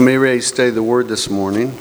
May 0.00 0.16
ready 0.16 0.38
to 0.38 0.46
study 0.46 0.70
the 0.70 0.80
word 0.80 1.08
this 1.08 1.28
morning. 1.28 1.72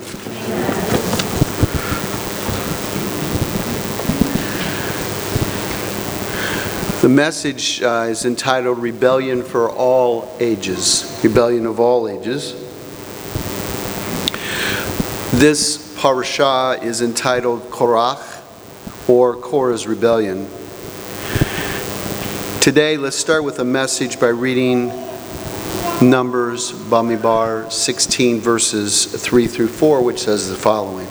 The 7.01 7.09
message 7.09 7.83
uh, 7.83 8.07
is 8.09 8.25
entitled 8.25 8.79
Rebellion 8.79 9.43
for 9.43 9.69
All 9.69 10.35
Ages. 10.39 11.19
Rebellion 11.23 11.67
of 11.67 11.79
all 11.79 12.09
ages. 12.09 12.53
This 15.39 15.95
parashah 15.99 16.81
is 16.81 17.03
entitled 17.03 17.69
Korach 17.69 18.41
or 19.07 19.35
Korah's 19.35 19.85
Rebellion. 19.85 20.47
Today, 22.61 22.97
let's 22.97 23.15
start 23.15 23.43
with 23.43 23.59
a 23.59 23.65
message 23.65 24.19
by 24.19 24.29
reading 24.29 25.06
Numbers, 26.01 26.73
Bamidbar 26.73 27.71
16, 27.71 28.39
verses 28.39 29.05
3 29.05 29.47
through 29.47 29.69
4, 29.69 30.03
which 30.03 30.19
says 30.19 30.47
the 30.47 30.55
following 30.55 31.07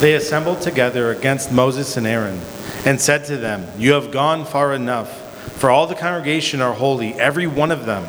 They 0.00 0.14
assembled 0.14 0.62
together 0.62 1.10
against 1.10 1.52
Moses 1.52 1.98
and 1.98 2.06
Aaron 2.06 2.40
and 2.86 2.98
said 2.98 3.26
to 3.26 3.36
them, 3.36 3.66
You 3.76 3.92
have 3.92 4.10
gone 4.10 4.46
far 4.46 4.72
enough, 4.72 5.52
for 5.58 5.68
all 5.68 5.86
the 5.86 5.94
congregation 5.94 6.62
are 6.62 6.72
holy, 6.72 7.12
every 7.14 7.46
one 7.46 7.70
of 7.70 7.84
them, 7.84 8.06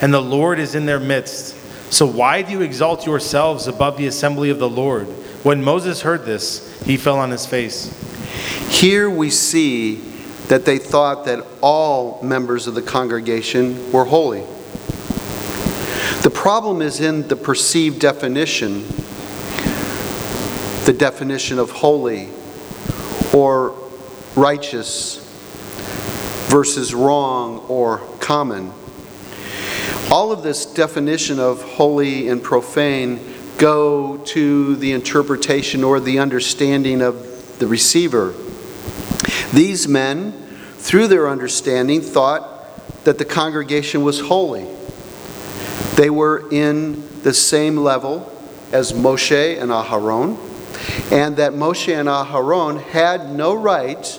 and 0.00 0.14
the 0.14 0.22
Lord 0.22 0.60
is 0.60 0.76
in 0.76 0.86
their 0.86 1.00
midst. 1.00 1.56
So 1.92 2.06
why 2.06 2.42
do 2.42 2.52
you 2.52 2.60
exalt 2.60 3.04
yourselves 3.04 3.66
above 3.66 3.96
the 3.96 4.06
assembly 4.06 4.50
of 4.50 4.60
the 4.60 4.70
Lord? 4.70 5.08
When 5.42 5.64
Moses 5.64 6.02
heard 6.02 6.24
this, 6.24 6.80
he 6.84 6.96
fell 6.96 7.18
on 7.18 7.32
his 7.32 7.44
face. 7.44 7.90
Here 8.68 9.10
we 9.10 9.30
see 9.30 9.96
that 10.46 10.64
they 10.64 10.78
thought 10.78 11.24
that 11.24 11.44
all 11.60 12.22
members 12.22 12.68
of 12.68 12.76
the 12.76 12.82
congregation 12.82 13.90
were 13.90 14.04
holy. 14.04 14.44
The 16.22 16.30
problem 16.30 16.82
is 16.82 17.00
in 17.00 17.28
the 17.28 17.36
perceived 17.36 17.98
definition, 17.98 18.86
the 20.84 20.94
definition 20.94 21.58
of 21.58 21.70
holy 21.70 22.28
or 23.32 23.74
righteous 24.36 25.16
versus 26.50 26.92
wrong 26.92 27.60
or 27.68 27.98
common. 28.20 28.70
All 30.10 30.30
of 30.30 30.42
this 30.42 30.66
definition 30.66 31.38
of 31.38 31.62
holy 31.62 32.28
and 32.28 32.42
profane 32.42 33.20
go 33.56 34.18
to 34.18 34.76
the 34.76 34.92
interpretation 34.92 35.82
or 35.82 36.00
the 36.00 36.18
understanding 36.18 37.00
of 37.00 37.58
the 37.58 37.66
receiver. 37.66 38.34
These 39.54 39.88
men, 39.88 40.32
through 40.76 41.06
their 41.06 41.30
understanding, 41.30 42.02
thought 42.02 43.04
that 43.04 43.16
the 43.16 43.24
congregation 43.24 44.02
was 44.02 44.20
holy. 44.20 44.66
They 46.00 46.08
were 46.08 46.50
in 46.50 47.06
the 47.24 47.34
same 47.34 47.76
level 47.76 48.32
as 48.72 48.94
Moshe 48.94 49.60
and 49.60 49.70
Aharon, 49.70 50.38
and 51.12 51.36
that 51.36 51.52
Moshe 51.52 51.94
and 51.94 52.08
Aharon 52.08 52.82
had 52.82 53.30
no 53.30 53.52
right 53.52 54.18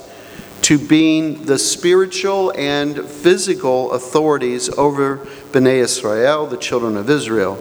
to 0.62 0.78
being 0.78 1.46
the 1.46 1.58
spiritual 1.58 2.54
and 2.56 3.04
physical 3.04 3.94
authorities 3.94 4.70
over 4.78 5.26
Bnei 5.54 5.78
Israel, 5.80 6.46
the 6.46 6.56
children 6.56 6.96
of 6.96 7.10
Israel. 7.10 7.56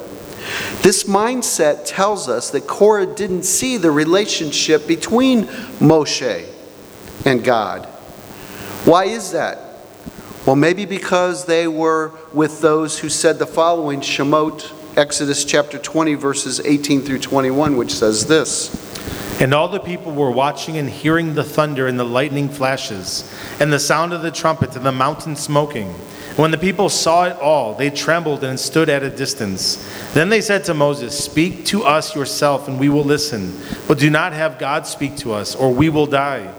This 0.82 1.04
mindset 1.04 1.86
tells 1.86 2.28
us 2.28 2.50
that 2.50 2.66
Korah 2.66 3.06
didn't 3.06 3.44
see 3.44 3.78
the 3.78 3.90
relationship 3.90 4.86
between 4.86 5.44
Moshe 5.80 6.44
and 7.24 7.42
God. 7.42 7.86
Why 8.84 9.04
is 9.06 9.32
that? 9.32 9.69
Well, 10.46 10.56
maybe 10.56 10.86
because 10.86 11.44
they 11.44 11.68
were 11.68 12.12
with 12.32 12.62
those 12.62 12.98
who 12.98 13.10
said 13.10 13.38
the 13.38 13.46
following 13.46 14.00
Shemot, 14.00 14.72
Exodus 14.96 15.44
chapter 15.44 15.76
20, 15.76 16.14
verses 16.14 16.60
18 16.60 17.02
through 17.02 17.18
21, 17.18 17.76
which 17.76 17.92
says 17.92 18.26
this 18.26 19.38
And 19.38 19.52
all 19.52 19.68
the 19.68 19.80
people 19.80 20.12
were 20.12 20.30
watching 20.30 20.78
and 20.78 20.88
hearing 20.88 21.34
the 21.34 21.44
thunder 21.44 21.86
and 21.86 22.00
the 22.00 22.04
lightning 22.04 22.48
flashes, 22.48 23.30
and 23.60 23.70
the 23.70 23.78
sound 23.78 24.14
of 24.14 24.22
the 24.22 24.30
trumpet 24.30 24.74
and 24.74 24.84
the 24.84 24.92
mountain 24.92 25.36
smoking. 25.36 25.92
When 26.36 26.52
the 26.52 26.58
people 26.58 26.88
saw 26.88 27.26
it 27.26 27.36
all, 27.36 27.74
they 27.74 27.90
trembled 27.90 28.42
and 28.42 28.58
stood 28.58 28.88
at 28.88 29.02
a 29.02 29.10
distance. 29.10 29.76
Then 30.14 30.30
they 30.30 30.40
said 30.40 30.64
to 30.64 30.74
Moses, 30.74 31.22
Speak 31.22 31.66
to 31.66 31.84
us 31.84 32.16
yourself, 32.16 32.66
and 32.66 32.80
we 32.80 32.88
will 32.88 33.04
listen. 33.04 33.60
But 33.86 33.98
do 33.98 34.08
not 34.08 34.32
have 34.32 34.58
God 34.58 34.86
speak 34.86 35.18
to 35.18 35.34
us, 35.34 35.54
or 35.54 35.70
we 35.70 35.90
will 35.90 36.06
die. 36.06 36.50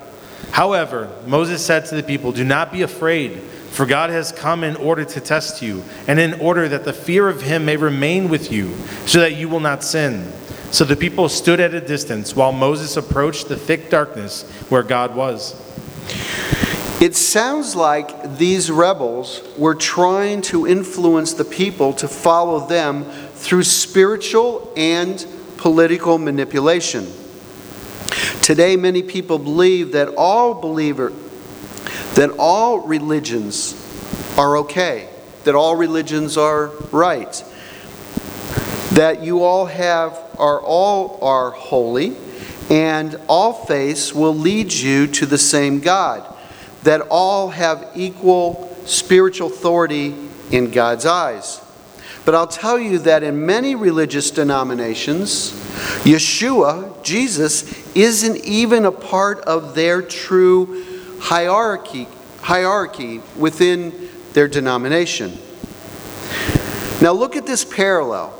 However, 0.51 1.09
Moses 1.25 1.66
said 1.66 1.85
to 1.85 1.95
the 1.95 2.03
people, 2.03 2.31
Do 2.31 2.44
not 2.44 2.72
be 2.72 2.83
afraid. 2.83 3.41
For 3.71 3.85
God 3.85 4.09
has 4.09 4.31
come 4.31 4.63
in 4.63 4.75
order 4.75 5.05
to 5.05 5.21
test 5.21 5.61
you, 5.61 5.83
and 6.07 6.19
in 6.19 6.33
order 6.41 6.67
that 6.67 6.83
the 6.83 6.93
fear 6.93 7.29
of 7.29 7.41
him 7.41 7.65
may 7.65 7.77
remain 7.77 8.29
with 8.29 8.51
you, 8.51 8.75
so 9.05 9.19
that 9.19 9.35
you 9.35 9.47
will 9.49 9.61
not 9.61 9.83
sin. 9.83 10.31
So 10.71 10.85
the 10.85 10.95
people 10.95 11.27
stood 11.29 11.59
at 11.59 11.73
a 11.73 11.81
distance 11.81 12.35
while 12.35 12.51
Moses 12.51 12.95
approached 12.97 13.49
the 13.49 13.57
thick 13.57 13.89
darkness 13.89 14.43
where 14.69 14.83
God 14.83 15.15
was. 15.15 15.55
It 17.01 17.15
sounds 17.15 17.75
like 17.75 18.37
these 18.37 18.69
rebels 18.69 19.41
were 19.57 19.73
trying 19.73 20.41
to 20.43 20.67
influence 20.67 21.33
the 21.33 21.45
people 21.45 21.93
to 21.93 22.07
follow 22.07 22.67
them 22.67 23.05
through 23.33 23.63
spiritual 23.63 24.71
and 24.77 25.25
political 25.57 26.17
manipulation. 26.17 27.11
Today, 28.41 28.75
many 28.75 29.01
people 29.01 29.39
believe 29.39 29.93
that 29.93 30.09
all 30.09 30.53
believer, 30.53 31.11
that 32.16 32.29
all 32.38 32.79
religions 32.79 33.75
are 34.38 34.57
okay, 34.57 35.09
that 35.44 35.55
all 35.55 35.75
religions 35.75 36.38
are 36.38 36.67
right, 36.91 37.44
that 38.94 39.23
you 39.23 39.44
all 39.44 39.66
have 39.66 40.19
are 40.38 40.59
all 40.59 41.19
are 41.21 41.51
holy, 41.51 42.16
and 42.69 43.19
all 43.27 43.53
faiths 43.53 44.13
will 44.13 44.35
lead 44.35 44.73
you 44.73 45.07
to 45.07 45.25
the 45.25 45.38
same 45.38 45.79
God, 45.79 46.25
that 46.83 47.01
all 47.09 47.50
have 47.50 47.88
equal 47.95 48.75
spiritual 48.85 49.47
authority 49.47 50.16
in 50.51 50.71
God's 50.71 51.05
eyes. 51.05 51.61
But 52.25 52.35
I'll 52.35 52.47
tell 52.47 52.77
you 52.77 53.00
that 53.00 53.23
in 53.23 53.45
many 53.45 53.73
religious 53.73 54.29
denominations, 54.31 55.51
Yeshua, 56.03 57.03
Jesus, 57.03 57.95
isn't 57.95 58.38
even 58.45 58.85
a 58.85 58.91
part 58.91 59.39
of 59.41 59.73
their 59.75 60.01
true 60.01 60.91
hierarchy, 61.21 62.07
hierarchy 62.41 63.21
within 63.37 64.09
their 64.33 64.47
denomination. 64.47 65.37
Now 66.99 67.13
look 67.13 67.35
at 67.35 67.45
this 67.45 67.63
parallel. 67.63 68.33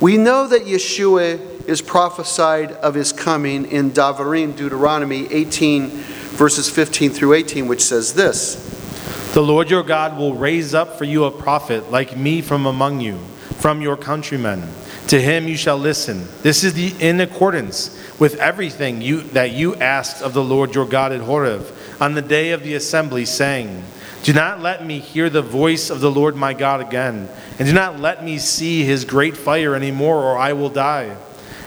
We 0.00 0.16
know 0.18 0.46
that 0.46 0.62
Yeshua 0.62 1.68
is 1.68 1.82
prophesied 1.82 2.72
of 2.72 2.94
his 2.94 3.12
coming 3.12 3.66
in 3.66 3.90
Davarim, 3.90 4.56
Deuteronomy 4.56 5.32
18, 5.32 5.88
verses 5.90 6.70
15 6.70 7.10
through 7.10 7.34
18, 7.34 7.66
which 7.66 7.82
says 7.82 8.14
this 8.14 9.30
The 9.34 9.42
Lord 9.42 9.68
your 9.68 9.82
God 9.82 10.16
will 10.16 10.34
raise 10.34 10.74
up 10.74 10.98
for 10.98 11.04
you 11.04 11.24
a 11.24 11.30
prophet 11.30 11.90
like 11.90 12.16
me 12.16 12.40
from 12.40 12.66
among 12.66 13.00
you, 13.00 13.18
from 13.58 13.82
your 13.82 13.96
countrymen. 13.96 14.62
To 15.08 15.20
him 15.20 15.48
you 15.48 15.56
shall 15.56 15.78
listen. 15.78 16.26
This 16.42 16.62
is 16.62 16.74
the, 16.74 16.94
in 17.04 17.20
accordance 17.20 17.98
with 18.18 18.36
everything 18.36 19.02
you, 19.02 19.22
that 19.22 19.50
you 19.50 19.74
asked 19.76 20.22
of 20.22 20.32
the 20.32 20.42
Lord 20.42 20.74
your 20.74 20.86
God 20.86 21.12
at 21.12 21.20
Horeb 21.20 21.66
on 22.02 22.14
the 22.14 22.20
day 22.20 22.50
of 22.50 22.64
the 22.64 22.74
assembly, 22.74 23.24
saying, 23.24 23.80
Do 24.24 24.32
not 24.32 24.60
let 24.60 24.84
me 24.84 24.98
hear 24.98 25.30
the 25.30 25.40
voice 25.40 25.88
of 25.88 26.00
the 26.00 26.10
Lord 26.10 26.34
my 26.34 26.52
God 26.52 26.80
again, 26.80 27.28
and 27.60 27.68
do 27.68 27.72
not 27.72 28.00
let 28.00 28.24
me 28.24 28.38
see 28.38 28.82
his 28.82 29.04
great 29.04 29.36
fire 29.36 29.76
anymore, 29.76 30.20
or 30.20 30.36
I 30.36 30.52
will 30.52 30.68
die. 30.68 31.16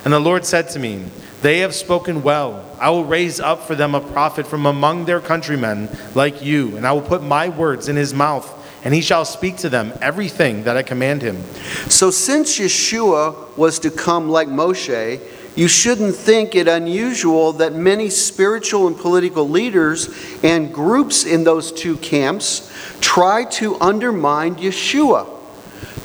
And 0.03 0.11
the 0.11 0.19
Lord 0.19 0.43
said 0.43 0.67
to 0.71 0.79
me, 0.79 1.05
They 1.41 1.59
have 1.59 1.73
spoken 1.73 2.21
well. 2.21 2.69
I 2.81 2.89
will 2.89 3.05
raise 3.05 3.39
up 3.39 3.61
for 3.63 3.75
them 3.75 3.95
a 3.95 4.01
prophet 4.01 4.45
from 4.45 4.65
among 4.65 5.05
their 5.05 5.21
countrymen 5.21 5.87
like 6.15 6.43
you, 6.43 6.75
and 6.75 6.85
I 6.85 6.91
will 6.91 7.01
put 7.01 7.23
my 7.23 7.47
words 7.47 7.87
in 7.87 7.95
his 7.95 8.13
mouth, 8.13 8.51
and 8.83 8.93
he 8.93 8.99
shall 8.99 9.23
speak 9.23 9.55
to 9.59 9.69
them 9.69 9.93
everything 10.01 10.65
that 10.65 10.75
I 10.75 10.83
command 10.83 11.21
him. 11.21 11.41
So, 11.87 12.11
since 12.11 12.59
Yeshua 12.59 13.55
was 13.55 13.79
to 13.79 13.89
come 13.89 14.27
like 14.27 14.49
Moshe, 14.49 15.21
you 15.55 15.69
shouldn't 15.69 16.15
think 16.15 16.53
it 16.53 16.67
unusual 16.67 17.53
that 17.53 17.73
many 17.73 18.09
spiritual 18.09 18.87
and 18.87 18.97
political 18.97 19.47
leaders 19.47 20.09
and 20.43 20.73
groups 20.73 21.25
in 21.25 21.45
those 21.45 21.71
two 21.71 21.95
camps 21.97 22.71
try 22.99 23.45
to 23.45 23.79
undermine 23.79 24.55
Yeshua, 24.55 25.27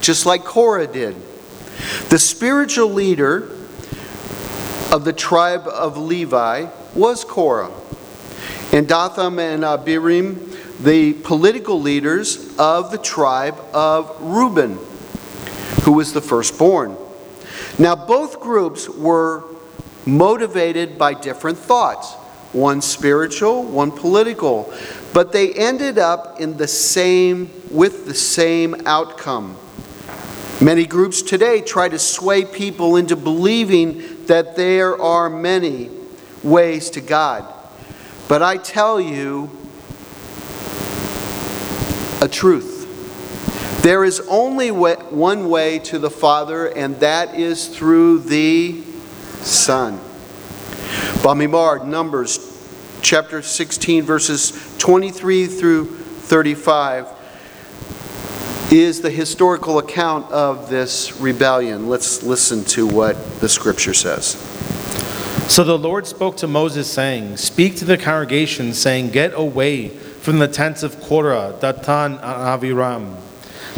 just 0.00 0.24
like 0.24 0.44
Korah 0.44 0.86
did. 0.86 1.16
The 2.10 2.18
spiritual 2.18 2.92
leader 2.92 3.50
of 4.92 5.04
the 5.04 5.12
tribe 5.12 5.66
of 5.66 5.96
Levi 5.96 6.66
was 6.94 7.24
Korah, 7.24 7.72
and 8.72 8.86
Dathan 8.86 9.38
and 9.38 9.64
Abiram, 9.64 10.48
the 10.80 11.14
political 11.14 11.80
leaders 11.80 12.56
of 12.58 12.90
the 12.90 12.98
tribe 12.98 13.58
of 13.72 14.16
Reuben, 14.20 14.78
who 15.82 15.92
was 15.92 16.12
the 16.12 16.20
firstborn. 16.20 16.96
Now, 17.80 17.96
both 17.96 18.38
groups 18.38 18.88
were 18.88 19.42
motivated 20.06 20.96
by 20.96 21.14
different 21.14 21.58
thoughts 21.58 22.14
one 22.52 22.80
spiritual, 22.80 23.64
one 23.64 23.90
political, 23.90 24.72
but 25.12 25.32
they 25.32 25.52
ended 25.54 25.98
up 25.98 26.40
in 26.40 26.56
the 26.56 26.68
same 26.68 27.50
with 27.70 28.06
the 28.06 28.14
same 28.14 28.86
outcome 28.86 29.56
Many 30.62 30.84
groups 30.84 31.22
today 31.22 31.62
try 31.62 31.88
to 31.88 31.98
sway 31.98 32.44
people 32.44 32.96
into 32.96 33.16
believing 33.16 34.26
that 34.26 34.56
there 34.56 35.00
are 35.00 35.30
many 35.30 35.88
ways 36.42 36.90
to 36.90 37.00
God. 37.00 37.50
But 38.28 38.42
I 38.42 38.58
tell 38.58 39.00
you 39.00 39.50
a 42.20 42.28
truth. 42.28 42.79
There 43.82 44.04
is 44.04 44.20
only 44.28 44.70
wa- 44.70 44.96
one 45.08 45.48
way 45.48 45.78
to 45.78 45.98
the 45.98 46.10
Father, 46.10 46.66
and 46.66 47.00
that 47.00 47.34
is 47.34 47.66
through 47.66 48.18
the 48.20 48.82
Son. 49.40 49.98
Bamidbar, 51.22 51.86
Numbers 51.86 52.46
chapter 53.00 53.40
16, 53.40 54.02
verses 54.02 54.76
23 54.76 55.46
through 55.46 55.86
35 55.86 57.06
is 58.70 59.00
the 59.00 59.08
historical 59.10 59.78
account 59.78 60.30
of 60.30 60.68
this 60.68 61.18
rebellion. 61.18 61.88
Let's 61.88 62.22
listen 62.22 62.64
to 62.66 62.86
what 62.86 63.40
the 63.40 63.48
scripture 63.48 63.94
says. 63.94 64.36
So 65.50 65.64
the 65.64 65.78
Lord 65.78 66.06
spoke 66.06 66.36
to 66.36 66.46
Moses, 66.46 66.92
saying, 66.92 67.38
Speak 67.38 67.76
to 67.76 67.86
the 67.86 67.96
congregation, 67.96 68.74
saying, 68.74 69.08
Get 69.08 69.32
away 69.34 69.88
from 69.88 70.38
the 70.38 70.48
tents 70.48 70.82
of 70.82 71.00
Korah, 71.00 71.54
Datan, 71.60 72.12
and 72.12 72.20
Aviram. 72.22 73.16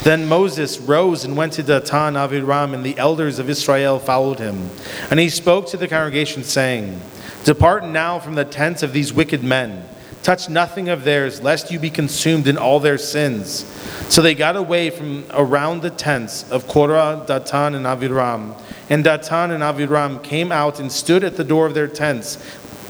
Then 0.04 0.28
Moses 0.28 0.80
rose 0.80 1.24
and 1.24 1.36
went 1.36 1.52
to 1.54 1.62
Datan, 1.62 2.14
Aviram, 2.16 2.74
and 2.74 2.84
the 2.84 2.98
elders 2.98 3.38
of 3.38 3.48
Israel 3.48 4.00
followed 4.00 4.40
him. 4.40 4.68
And 5.10 5.20
he 5.20 5.28
spoke 5.28 5.68
to 5.68 5.76
the 5.76 5.86
congregation, 5.86 6.42
saying, 6.42 7.00
Depart 7.44 7.84
now 7.84 8.18
from 8.18 8.34
the 8.34 8.44
tents 8.44 8.82
of 8.82 8.92
these 8.92 9.12
wicked 9.12 9.44
men. 9.44 9.88
Touch 10.24 10.48
nothing 10.48 10.88
of 10.88 11.04
theirs, 11.04 11.40
lest 11.40 11.70
you 11.70 11.78
be 11.78 11.90
consumed 11.90 12.48
in 12.48 12.56
all 12.56 12.80
their 12.80 12.98
sins. 12.98 13.64
So 14.08 14.22
they 14.22 14.34
got 14.34 14.56
away 14.56 14.90
from 14.90 15.24
around 15.30 15.82
the 15.82 15.90
tents 15.90 16.50
of 16.50 16.66
Korah, 16.66 17.24
Datan, 17.28 17.76
and 17.76 17.86
Aviram. 17.86 18.60
And 18.90 19.04
Datan 19.04 19.50
and 19.50 19.62
Aviram 19.62 20.22
came 20.22 20.50
out 20.50 20.80
and 20.80 20.90
stood 20.90 21.22
at 21.22 21.36
the 21.36 21.44
door 21.44 21.66
of 21.66 21.74
their 21.74 21.88
tents 21.88 22.38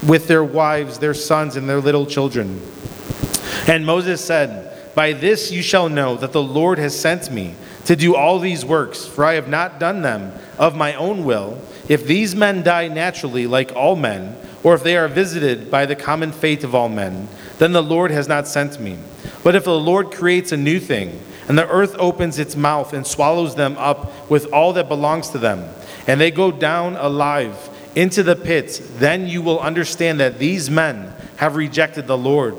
with 0.07 0.27
their 0.27 0.43
wives, 0.43 0.97
their 0.97 1.13
sons, 1.13 1.55
and 1.55 1.69
their 1.69 1.79
little 1.79 2.07
children. 2.07 2.59
And 3.67 3.85
Moses 3.85 4.23
said, 4.23 4.72
By 4.95 5.13
this 5.13 5.51
you 5.51 5.61
shall 5.61 5.89
know 5.89 6.15
that 6.17 6.33
the 6.33 6.43
Lord 6.43 6.77
has 6.77 6.99
sent 6.99 7.31
me 7.31 7.55
to 7.85 7.95
do 7.95 8.15
all 8.15 8.39
these 8.39 8.63
works, 8.63 9.05
for 9.05 9.25
I 9.25 9.33
have 9.33 9.47
not 9.47 9.79
done 9.79 10.01
them 10.01 10.31
of 10.57 10.75
my 10.75 10.93
own 10.93 11.23
will. 11.23 11.59
If 11.89 12.05
these 12.05 12.35
men 12.35 12.63
die 12.63 12.87
naturally, 12.87 13.47
like 13.47 13.75
all 13.75 13.95
men, 13.95 14.37
or 14.63 14.73
if 14.73 14.83
they 14.83 14.95
are 14.95 15.07
visited 15.07 15.69
by 15.69 15.85
the 15.85 15.95
common 15.95 16.31
fate 16.31 16.63
of 16.63 16.73
all 16.73 16.89
men, 16.89 17.27
then 17.57 17.73
the 17.73 17.83
Lord 17.83 18.11
has 18.11 18.27
not 18.27 18.47
sent 18.47 18.79
me. 18.79 18.97
But 19.43 19.55
if 19.55 19.65
the 19.65 19.77
Lord 19.77 20.11
creates 20.11 20.51
a 20.51 20.57
new 20.57 20.79
thing, 20.79 21.19
and 21.49 21.57
the 21.57 21.67
earth 21.67 21.95
opens 21.99 22.39
its 22.39 22.55
mouth 22.55 22.93
and 22.93 23.05
swallows 23.05 23.55
them 23.55 23.75
up 23.77 24.29
with 24.29 24.45
all 24.53 24.71
that 24.73 24.87
belongs 24.87 25.29
to 25.29 25.37
them, 25.37 25.67
and 26.07 26.21
they 26.21 26.31
go 26.31 26.51
down 26.51 26.95
alive 26.95 27.69
into 27.95 28.23
the 28.23 28.35
pit, 28.35 28.81
then 28.95 29.27
you 29.27 29.41
will 29.41 29.59
understand 29.59 30.19
that 30.19 30.39
these 30.39 30.69
men 30.69 31.13
have 31.37 31.55
rejected 31.55 32.07
the 32.07 32.17
Lord. 32.17 32.55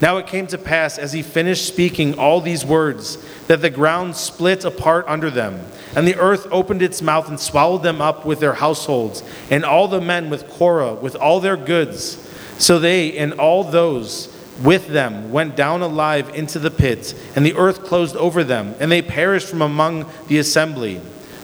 Now 0.00 0.18
it 0.18 0.26
came 0.26 0.46
to 0.48 0.58
pass, 0.58 0.98
as 0.98 1.12
he 1.12 1.22
finished 1.22 1.66
speaking 1.66 2.18
all 2.18 2.40
these 2.40 2.66
words, 2.66 3.16
that 3.46 3.62
the 3.62 3.70
ground 3.70 4.14
split 4.14 4.64
apart 4.64 5.06
under 5.08 5.30
them, 5.30 5.60
and 5.94 6.06
the 6.06 6.16
earth 6.16 6.46
opened 6.50 6.82
its 6.82 7.00
mouth 7.00 7.28
and 7.28 7.40
swallowed 7.40 7.82
them 7.82 8.02
up 8.02 8.26
with 8.26 8.40
their 8.40 8.54
households, 8.54 9.22
and 9.50 9.64
all 9.64 9.88
the 9.88 10.00
men 10.00 10.28
with 10.28 10.48
Korah, 10.50 10.94
with 10.94 11.16
all 11.16 11.40
their 11.40 11.56
goods. 11.56 12.22
So 12.58 12.78
they 12.78 13.16
and 13.16 13.34
all 13.34 13.64
those 13.64 14.32
with 14.62 14.88
them 14.88 15.30
went 15.30 15.56
down 15.56 15.82
alive 15.82 16.34
into 16.34 16.58
the 16.58 16.70
pit, 16.70 17.14
and 17.34 17.44
the 17.44 17.54
earth 17.54 17.82
closed 17.82 18.16
over 18.16 18.44
them, 18.44 18.74
and 18.78 18.92
they 18.92 19.02
perished 19.02 19.48
from 19.48 19.62
among 19.62 20.10
the 20.28 20.38
assembly. 20.38 21.00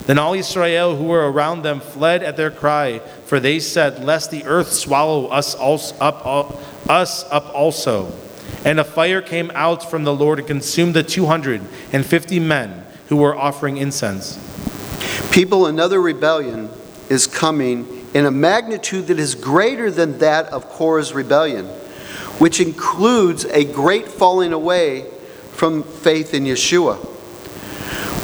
Then 0.06 0.18
all 0.18 0.34
Israel 0.34 0.96
who 0.96 1.04
were 1.04 1.30
around 1.30 1.62
them 1.62 1.80
fled 1.80 2.22
at 2.22 2.36
their 2.36 2.50
cry, 2.50 2.98
for 3.24 3.38
they 3.38 3.60
said, 3.60 4.04
Lest 4.04 4.30
the 4.30 4.44
earth 4.44 4.72
swallow 4.72 5.26
us 5.26 5.54
also 5.54 5.96
up, 5.98 6.60
us 6.88 7.24
up 7.30 7.54
also. 7.54 8.12
And 8.64 8.78
a 8.78 8.84
fire 8.84 9.20
came 9.20 9.50
out 9.54 9.90
from 9.90 10.04
the 10.04 10.14
Lord 10.14 10.38
and 10.38 10.46
consumed 10.46 10.94
the 10.94 11.02
250 11.02 12.40
men 12.40 12.86
who 13.08 13.16
were 13.16 13.36
offering 13.36 13.76
incense. 13.76 14.38
People, 15.32 15.66
another 15.66 16.00
rebellion 16.00 16.68
is 17.08 17.26
coming 17.26 18.06
in 18.14 18.26
a 18.26 18.30
magnitude 18.30 19.06
that 19.08 19.18
is 19.18 19.34
greater 19.34 19.90
than 19.90 20.18
that 20.18 20.46
of 20.46 20.68
Korah's 20.68 21.12
rebellion, 21.12 21.66
which 22.38 22.60
includes 22.60 23.44
a 23.46 23.64
great 23.64 24.08
falling 24.08 24.52
away 24.52 25.06
from 25.52 25.82
faith 25.82 26.34
in 26.34 26.44
Yeshua. 26.44 27.08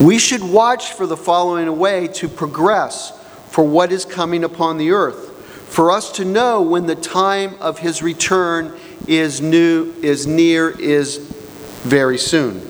We 0.00 0.18
should 0.18 0.42
watch 0.42 0.92
for 0.92 1.06
the 1.06 1.16
falling 1.16 1.66
away 1.66 2.08
to 2.08 2.28
progress 2.28 3.12
for 3.48 3.64
what 3.64 3.90
is 3.90 4.04
coming 4.04 4.44
upon 4.44 4.78
the 4.78 4.92
earth, 4.92 5.32
for 5.68 5.90
us 5.90 6.12
to 6.12 6.24
know 6.24 6.62
when 6.62 6.86
the 6.86 6.94
time 6.94 7.56
of 7.60 7.78
his 7.78 8.02
return 8.02 8.78
is 9.06 9.40
new 9.40 9.94
is 10.02 10.26
near 10.26 10.70
is 10.70 11.18
very 11.84 12.18
soon. 12.18 12.60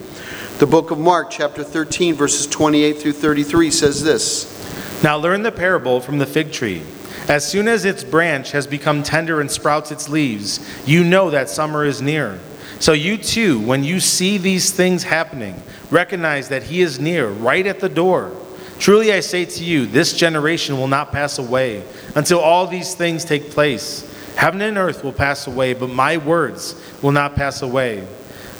The 0.58 0.66
book 0.66 0.90
of 0.90 0.98
Mark 0.98 1.30
chapter 1.30 1.62
13 1.62 2.14
verses 2.14 2.46
28 2.46 2.98
through 2.98 3.12
33 3.12 3.70
says 3.70 4.02
this. 4.02 5.02
Now 5.02 5.16
learn 5.16 5.42
the 5.42 5.52
parable 5.52 6.00
from 6.00 6.19
the 6.19 6.26
fig 6.26 6.52
tree. 6.52 6.82
As 7.28 7.46
soon 7.46 7.69
as 7.69 7.84
its 7.84 8.02
branch 8.02 8.52
has 8.52 8.66
become 8.66 9.02
tender 9.02 9.40
and 9.40 9.50
sprouts 9.50 9.90
its 9.92 10.08
leaves, 10.08 10.60
you 10.86 11.04
know 11.04 11.30
that 11.30 11.50
summer 11.50 11.84
is 11.84 12.00
near. 12.00 12.40
So 12.81 12.92
you 12.92 13.19
too, 13.19 13.60
when 13.60 13.84
you 13.84 14.00
see 14.00 14.38
these 14.38 14.70
things 14.70 15.02
happening, 15.02 15.60
recognize 15.90 16.48
that 16.48 16.62
he 16.62 16.81
is 16.81 16.98
near, 16.98 17.28
right 17.28 17.66
at 17.66 17.81
the 17.81 17.88
door. 17.88 18.34
Truly 18.78 19.12
I 19.12 19.20
say 19.20 19.44
to 19.44 19.64
you, 19.64 19.86
this 19.86 20.12
generation 20.14 20.78
will 20.78 20.88
not 20.88 21.12
pass 21.12 21.38
away 21.38 21.82
until 22.14 22.38
all 22.38 22.66
these 22.66 22.94
things 22.94 23.24
take 23.24 23.50
place. 23.50 24.07
Heaven 24.38 24.62
and 24.62 24.79
earth 24.79 25.02
will 25.02 25.12
pass 25.12 25.49
away, 25.49 25.75
but 25.75 25.90
my 25.90 26.17
words 26.17 26.81
will 27.02 27.11
not 27.11 27.35
pass 27.35 27.61
away. 27.61 28.06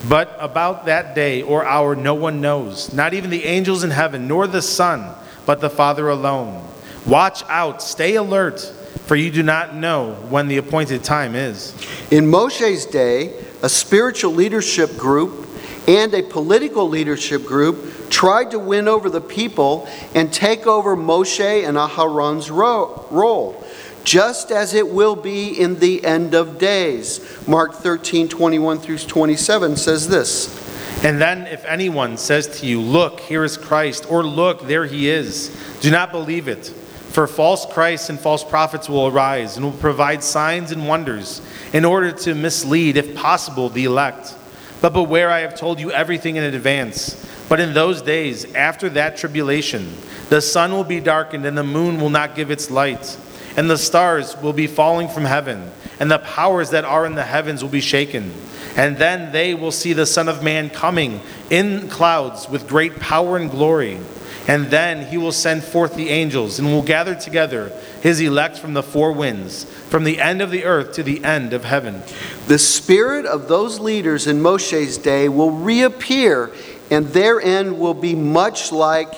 But 0.09 0.37
about 0.41 0.87
that 0.87 1.15
day 1.15 1.43
or 1.43 1.65
hour 1.65 1.95
no 1.95 2.17
one 2.17 2.41
knows, 2.41 2.93
not 2.93 3.15
even 3.15 3.31
the 3.31 3.45
angels 3.45 3.85
in 3.85 3.91
heaven, 3.91 4.27
nor 4.27 4.49
the 4.49 4.61
Son, 4.61 5.15
but 5.47 5.61
the 5.61 5.71
Father 5.71 6.09
alone. 6.09 6.67
Watch 7.07 7.45
out, 7.45 7.81
stay 7.81 8.17
alert, 8.17 8.59
for 9.07 9.15
you 9.15 9.31
do 9.31 9.45
not 9.45 9.77
know 9.77 10.15
when 10.29 10.49
the 10.49 10.57
appointed 10.57 11.05
time 11.05 11.37
is. 11.37 11.73
In 12.11 12.25
Moshe's 12.25 12.85
day, 12.85 13.41
a 13.63 13.69
spiritual 13.69 14.33
leadership 14.33 14.97
group 14.97 15.47
and 15.87 16.13
a 16.13 16.25
political 16.25 16.89
leadership 16.89 17.45
group 17.45 18.11
tried 18.11 18.51
to 18.51 18.59
win 18.59 18.89
over 18.89 19.09
the 19.09 19.21
people 19.21 19.89
and 20.17 20.33
take 20.33 20.67
over 20.67 20.97
Moshe 20.97 21.41
and 21.41 21.77
Aharon's 21.77 22.51
ro- 22.51 23.07
role, 23.13 23.65
just 24.09 24.51
as 24.51 24.73
it 24.73 24.89
will 24.89 25.15
be 25.15 25.51
in 25.51 25.79
the 25.81 26.03
end 26.03 26.33
of 26.33 26.59
days. 26.59 27.47
Mark 27.47 27.75
13, 27.75 28.27
21 28.27 28.79
through 28.79 28.97
27 28.97 29.77
says 29.77 30.09
this. 30.09 31.05
And 31.05 31.21
then, 31.21 31.47
if 31.47 31.63
anyone 31.67 32.17
says 32.17 32.61
to 32.61 32.67
you, 32.67 32.81
Look, 32.81 33.21
here 33.21 33.45
is 33.45 33.59
Christ, 33.59 34.11
or 34.11 34.25
Look, 34.25 34.67
there 34.67 34.87
he 34.87 35.11
is, 35.11 35.55
do 35.83 35.91
not 35.91 36.11
believe 36.11 36.49
it. 36.49 36.69
For 36.69 37.27
false 37.27 37.67
Christs 37.67 38.09
and 38.09 38.19
false 38.19 38.43
prophets 38.43 38.89
will 38.89 39.09
arise 39.09 39.57
and 39.57 39.67
will 39.67 39.73
provide 39.73 40.25
signs 40.25 40.73
and 40.73 40.89
wonders 40.89 41.43
in 41.75 41.85
order 41.85 42.11
to 42.11 42.35
mislead, 42.35 42.97
if 42.97 43.15
possible, 43.15 43.69
the 43.69 43.85
elect. 43.85 44.35
But 44.81 44.95
beware, 44.95 45.31
I 45.31 45.41
have 45.41 45.55
told 45.55 45.81
you 45.81 45.93
everything 45.93 46.37
in 46.37 46.45
advance. 46.45 47.27
But 47.51 47.61
in 47.61 47.75
those 47.75 48.01
days, 48.01 48.55
after 48.55 48.89
that 48.91 49.19
tribulation, 49.19 49.93
the 50.31 50.41
sun 50.41 50.73
will 50.73 50.85
be 50.85 51.01
darkened 51.01 51.45
and 51.45 51.59
the 51.59 51.63
moon 51.63 52.01
will 52.01 52.11
not 52.11 52.35
give 52.35 52.51
its 52.51 52.71
light, 52.71 53.19
and 53.59 53.69
the 53.69 53.77
stars 53.77 54.37
will 54.37 54.53
be 54.53 54.69
falling 54.69 55.09
from 55.09 55.25
heaven, 55.25 55.69
and 55.99 56.09
the 56.09 56.21
powers 56.21 56.71
that 56.71 56.85
are 56.85 57.05
in 57.05 57.17
the 57.17 57.25
heavens 57.25 57.61
will 57.61 57.69
be 57.69 57.81
shaken. 57.81 58.33
And 58.77 58.97
then 58.99 59.33
they 59.33 59.53
will 59.53 59.73
see 59.73 59.93
the 59.95 60.07
Son 60.07 60.29
of 60.29 60.45
Man 60.45 60.71
coming 60.71 61.21
in 61.51 61.89
clouds 61.89 62.49
with 62.49 62.69
great 62.69 63.01
power 63.01 63.37
and 63.37 63.51
glory. 63.51 63.99
And 64.47 64.67
then 64.67 65.07
he 65.07 65.19
will 65.19 65.33
send 65.33 65.65
forth 65.65 65.97
the 65.97 66.09
angels 66.09 66.61
and 66.61 66.69
will 66.69 66.83
gather 66.83 67.17
together 67.17 67.73
his 68.01 68.21
elect 68.21 68.61
from 68.61 68.75
the 68.75 68.83
four 68.85 69.11
winds, 69.11 69.65
from 69.65 70.05
the 70.05 70.21
end 70.21 70.41
of 70.41 70.53
the 70.53 70.65
earth 70.65 70.93
to 70.93 71.03
the 71.03 71.25
end 71.25 71.53
of 71.53 71.65
heaven. 71.65 72.01
The 72.47 72.61
spirit 72.61 73.27
of 73.27 73.49
those 73.49 73.81
leaders 73.81 74.29
in 74.29 74.41
Moshe's 74.41 74.99
day 74.99 75.29
will 75.29 75.51
reappear, 75.51 76.53
and 76.93 77.09
their 77.09 77.41
end 77.41 77.81
will 77.81 77.95
be 77.95 78.15
much 78.15 78.71
like 78.71 79.13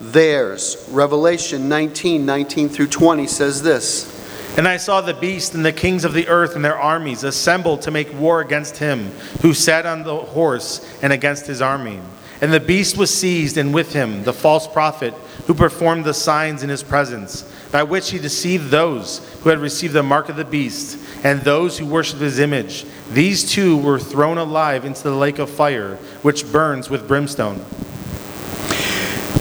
theirs. 0.00 0.88
Revelation 0.90 1.68
19 1.68 2.26
19 2.26 2.68
through 2.68 2.88
20 2.88 3.26
says 3.26 3.62
this. 3.62 4.12
And 4.56 4.66
I 4.66 4.78
saw 4.78 5.02
the 5.02 5.12
beast 5.12 5.54
and 5.54 5.64
the 5.64 5.72
kings 5.72 6.04
of 6.04 6.14
the 6.14 6.28
earth 6.28 6.56
and 6.56 6.64
their 6.64 6.78
armies 6.78 7.24
assembled 7.24 7.82
to 7.82 7.90
make 7.90 8.18
war 8.18 8.40
against 8.40 8.78
him 8.78 9.10
who 9.42 9.52
sat 9.52 9.84
on 9.84 10.02
the 10.02 10.16
horse 10.16 10.80
and 11.02 11.12
against 11.12 11.46
his 11.46 11.60
army. 11.60 12.00
And 12.40 12.52
the 12.52 12.60
beast 12.60 12.98
was 12.98 13.16
seized, 13.16 13.56
and 13.56 13.72
with 13.72 13.92
him 13.92 14.24
the 14.24 14.32
false 14.32 14.66
prophet 14.66 15.14
who 15.46 15.54
performed 15.54 16.04
the 16.04 16.14
signs 16.14 16.62
in 16.62 16.68
his 16.68 16.82
presence, 16.82 17.42
by 17.70 17.82
which 17.82 18.10
he 18.10 18.18
deceived 18.18 18.70
those 18.70 19.18
who 19.40 19.50
had 19.50 19.58
received 19.58 19.94
the 19.94 20.02
mark 20.02 20.28
of 20.28 20.36
the 20.36 20.44
beast 20.44 20.98
and 21.24 21.40
those 21.40 21.78
who 21.78 21.86
worshipped 21.86 22.20
his 22.20 22.38
image. 22.38 22.84
These 23.10 23.50
two 23.50 23.78
were 23.78 23.98
thrown 23.98 24.38
alive 24.38 24.84
into 24.84 25.02
the 25.02 25.14
lake 25.14 25.38
of 25.38 25.48
fire, 25.48 25.96
which 26.22 26.50
burns 26.50 26.90
with 26.90 27.08
brimstone. 27.08 27.64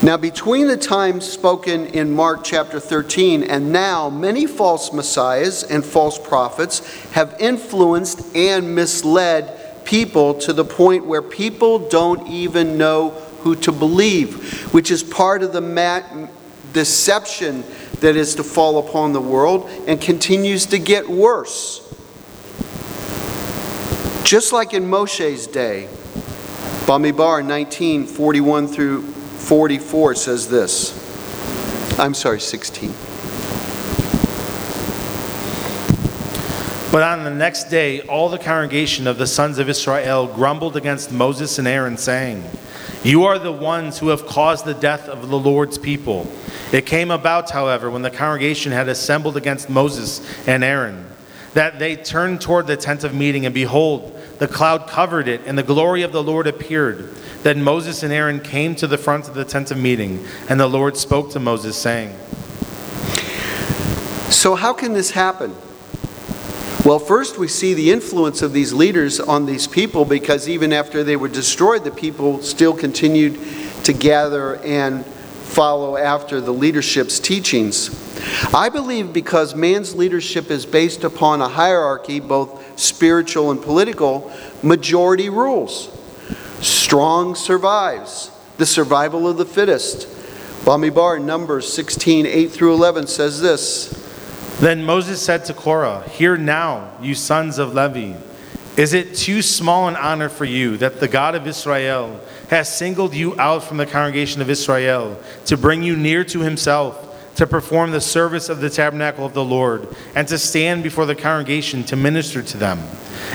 Now, 0.06 0.18
between 0.18 0.68
the 0.68 0.78
time 0.78 1.20
spoken 1.20 1.88
in 1.88 2.12
Mark 2.12 2.44
chapter 2.44 2.80
13 2.80 3.42
and 3.42 3.72
now, 3.72 4.08
many 4.08 4.46
false 4.46 4.94
messiahs 4.94 5.64
and 5.64 5.84
false 5.84 6.20
prophets 6.20 6.86
have 7.14 7.36
influenced 7.40 8.36
and 8.36 8.76
misled 8.76 9.84
people 9.84 10.36
to 10.36 10.54
the 10.54 10.64
point 10.64 11.08
where 11.08 11.24
people 11.24 11.90
don't 11.90 12.28
even 12.28 12.78
know 12.78 13.10
who 13.40 13.56
to 13.56 13.72
believe, 13.72 14.72
which 14.76 14.92
is 14.92 15.02
part 15.02 15.42
of 15.42 15.54
the 15.54 16.30
deception 16.72 17.64
that 18.02 18.16
is 18.16 18.36
to 18.36 18.44
fall 18.44 18.88
upon 18.88 19.12
the 19.12 19.20
world 19.20 19.68
and 19.88 20.00
continues 20.00 20.68
to 20.68 20.78
get 20.78 21.10
worse. 21.10 21.82
Just 24.24 24.54
like 24.54 24.76
in 24.76 24.88
Moshe's 24.88 25.48
day, 25.48 25.90
Bamidbar 26.86 27.44
19 27.44 28.06
41 28.06 28.68
through 28.68 29.15
44 29.38 30.15
says 30.15 30.50
this. 30.50 31.01
I'm 32.00 32.13
sorry, 32.13 32.39
16. 32.39 32.94
But 36.92 37.04
on 37.04 37.25
the 37.25 37.30
next 37.30 37.65
day, 37.65 38.01
all 38.01 38.30
the 38.30 38.38
congregation 38.38 39.06
of 39.06 39.18
the 39.18 39.27
sons 39.27 39.60
of 39.60 39.68
Israel 39.68 40.27
grumbled 40.27 40.77
against 40.77 41.12
Moses 41.12 41.60
and 41.60 41.68
Aaron, 41.68 41.98
saying, 41.98 42.44
You 43.04 43.25
are 43.25 43.38
the 43.38 43.51
ones 43.51 44.00
who 44.00 44.08
have 44.08 44.25
caused 44.25 44.63
the 44.63 44.74
death 44.74 45.10
of 45.10 45.27
the 45.27 45.38
Lord's 45.38 45.77
people. 45.77 46.32
It 46.72 46.86
came 46.86 47.12
about, 47.12 47.51
however, 47.51 47.89
when 47.89 48.01
the 48.01 48.10
congregation 48.10 48.72
had 48.72 48.88
assembled 48.88 49.36
against 49.36 49.70
Moses 49.70 50.22
and 50.48 50.63
Aaron, 50.63 51.06
that 51.54 51.80
they 51.80 51.98
turned 51.98 52.39
toward 52.39 52.68
the 52.68 52.77
tent 52.77 53.04
of 53.04 53.13
meeting, 53.13 53.46
and 53.46 53.54
behold, 53.54 54.18
the 54.39 54.48
cloud 54.48 54.88
covered 54.88 55.27
it, 55.27 55.42
and 55.46 55.58
the 55.58 55.63
glory 55.63 56.01
of 56.01 56.12
the 56.12 56.24
Lord 56.24 56.48
appeared. 56.48 57.13
Then 57.46 57.62
Moses 57.62 58.02
and 58.02 58.12
Aaron 58.12 58.40
came 58.40 58.74
to 58.78 58.88
the 58.88 58.98
front 58.98 59.28
of 59.28 59.36
the 59.36 59.46
tent 59.46 59.70
of 59.70 59.78
meeting, 59.78 60.25
and 60.50 60.60
the 60.60 60.66
Lord 60.66 60.98
spoke 60.98 61.30
to 61.34 61.40
Moses, 61.40 61.78
saying, 61.78 62.10
So, 64.32 64.56
how 64.56 64.74
can 64.74 64.94
this 64.94 65.12
happen? 65.12 65.56
Well, 66.84 66.98
first 66.98 67.38
we 67.38 67.48
see 67.48 67.75
the 67.75 67.92
influence 67.92 68.42
of 68.42 68.52
these 68.52 68.74
leaders 68.74 69.20
on 69.20 69.46
these 69.46 69.68
people 69.68 70.06
because 70.06 70.50
even 70.50 70.74
after 70.74 71.04
they 71.04 71.16
were 71.16 71.28
destroyed, 71.28 71.84
the 71.84 71.92
people 71.92 72.42
still 72.42 72.74
continued 72.74 73.40
to 73.84 73.94
gather 73.94 74.56
and 74.64 75.06
follow 75.06 75.98
after 75.98 76.42
the 76.42 76.52
leadership's 76.52 77.20
teachings. 77.20 77.92
I 78.56 78.70
believe 78.70 79.14
because 79.14 79.54
man's 79.54 79.94
leadership 79.94 80.50
is 80.50 80.66
based 80.66 81.04
upon 81.04 81.44
a 81.44 81.48
hierarchy, 81.48 82.20
both 82.20 82.80
spiritual 82.80 83.52
and 83.52 83.62
political, 83.62 84.34
majority 84.64 85.30
rules. 85.30 85.92
Strong 86.86 87.34
survives. 87.34 88.30
The 88.58 88.65
survival 88.68 89.27
of 89.27 89.38
the 89.38 89.46
fittest. 89.46 90.08
Bamidbar, 90.65 91.20
Numbers 91.20 91.74
16, 91.74 92.27
8 92.27 92.51
through 92.51 92.75
11 92.75 93.08
says 93.08 93.42
this. 93.42 93.89
Then 94.60 94.86
Moses 94.86 95.20
said 95.20 95.46
to 95.46 95.56
Korah, 95.56 96.08
Hear 96.08 96.38
now, 96.38 96.92
you 97.01 97.15
sons 97.15 97.58
of 97.58 97.74
Levi. 97.74 98.15
Is 98.77 98.94
it 98.94 99.15
too 99.15 99.42
small 99.42 99.88
an 99.88 99.96
honor 99.96 100.30
for 100.30 100.46
you 100.46 100.77
that 100.77 101.00
the 101.00 101.08
God 101.08 101.34
of 101.34 101.48
Israel 101.48 102.22
has 102.51 102.77
singled 102.77 103.15
you 103.15 103.38
out 103.39 103.63
from 103.63 103.77
the 103.77 103.88
congregation 103.88 104.44
of 104.44 104.51
Israel 104.51 105.20
to 105.48 105.58
bring 105.58 105.82
you 105.82 105.96
near 105.98 106.24
to 106.25 106.42
himself, 106.42 107.36
to 107.38 107.48
perform 107.48 107.89
the 107.89 108.00
service 108.00 108.48
of 108.48 108.62
the 108.62 108.70
tabernacle 108.70 109.25
of 109.25 109.34
the 109.34 109.44
Lord, 109.44 109.88
and 110.13 110.27
to 110.27 110.38
stand 110.38 110.84
before 110.84 111.08
the 111.08 111.15
congregation 111.15 111.84
to 111.86 111.96
minister 111.96 112.44
to 112.44 112.58
them? 112.58 112.80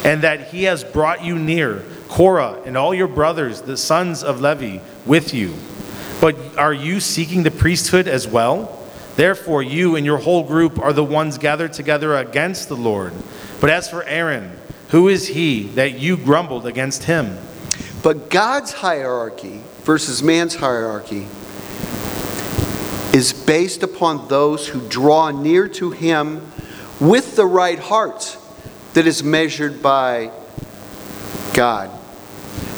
And 0.04 0.23
that 0.23 0.50
he 0.50 0.62
has 0.64 0.85
brought 0.85 1.25
you 1.25 1.37
near, 1.37 1.85
Korah 2.11 2.61
and 2.67 2.76
all 2.76 2.93
your 2.93 3.07
brothers, 3.07 3.62
the 3.62 3.76
sons 3.76 4.25
of 4.25 4.40
Levi, 4.40 4.83
with 5.07 5.33
you. 5.33 5.55
But 6.21 6.59
are 6.59 6.73
you 6.73 6.99
seeking 6.99 7.45
the 7.45 7.52
priesthood 7.52 8.09
as 8.09 8.26
well? 8.26 8.76
Therefore, 9.14 9.62
you 9.62 9.95
and 9.95 10.05
your 10.05 10.19
whole 10.19 10.43
group 10.43 10.79
are 10.81 10.93
the 10.93 11.05
ones 11.05 11.38
gathered 11.38 11.73
together 11.73 12.17
against 12.17 12.69
the 12.69 12.76
Lord. 12.76 13.12
But 13.61 13.71
as 13.71 13.88
for 13.88 14.02
Aaron, 14.02 14.50
who 14.88 15.09
is 15.09 15.29
he 15.29 15.62
that 15.75 16.00
you 16.00 16.17
grumbled 16.17 16.67
against 16.67 17.05
him? 17.05 17.38
But 18.02 18.29
God's 18.29 18.73
hierarchy 18.73 19.61
versus 19.85 20.21
man's 20.21 20.57
hierarchy 20.57 21.29
is 23.17 23.33
based 23.33 23.85
upon 23.85 24.26
those 24.26 24.67
who 24.67 24.87
draw 24.88 25.31
near 25.31 25.69
to 25.69 25.90
him 25.90 26.40
with 27.00 27.37
the 27.37 27.47
right 27.47 27.79
heart 27.79 28.37
that 28.95 29.07
is 29.07 29.23
measured 29.23 29.81
by 29.81 30.33
God. 31.55 32.00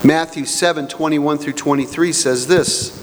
Matthew 0.04 0.46
7 0.46 0.88
21 0.88 1.38
through 1.38 1.52
23 1.52 2.12
says 2.12 2.48
this. 2.48 2.98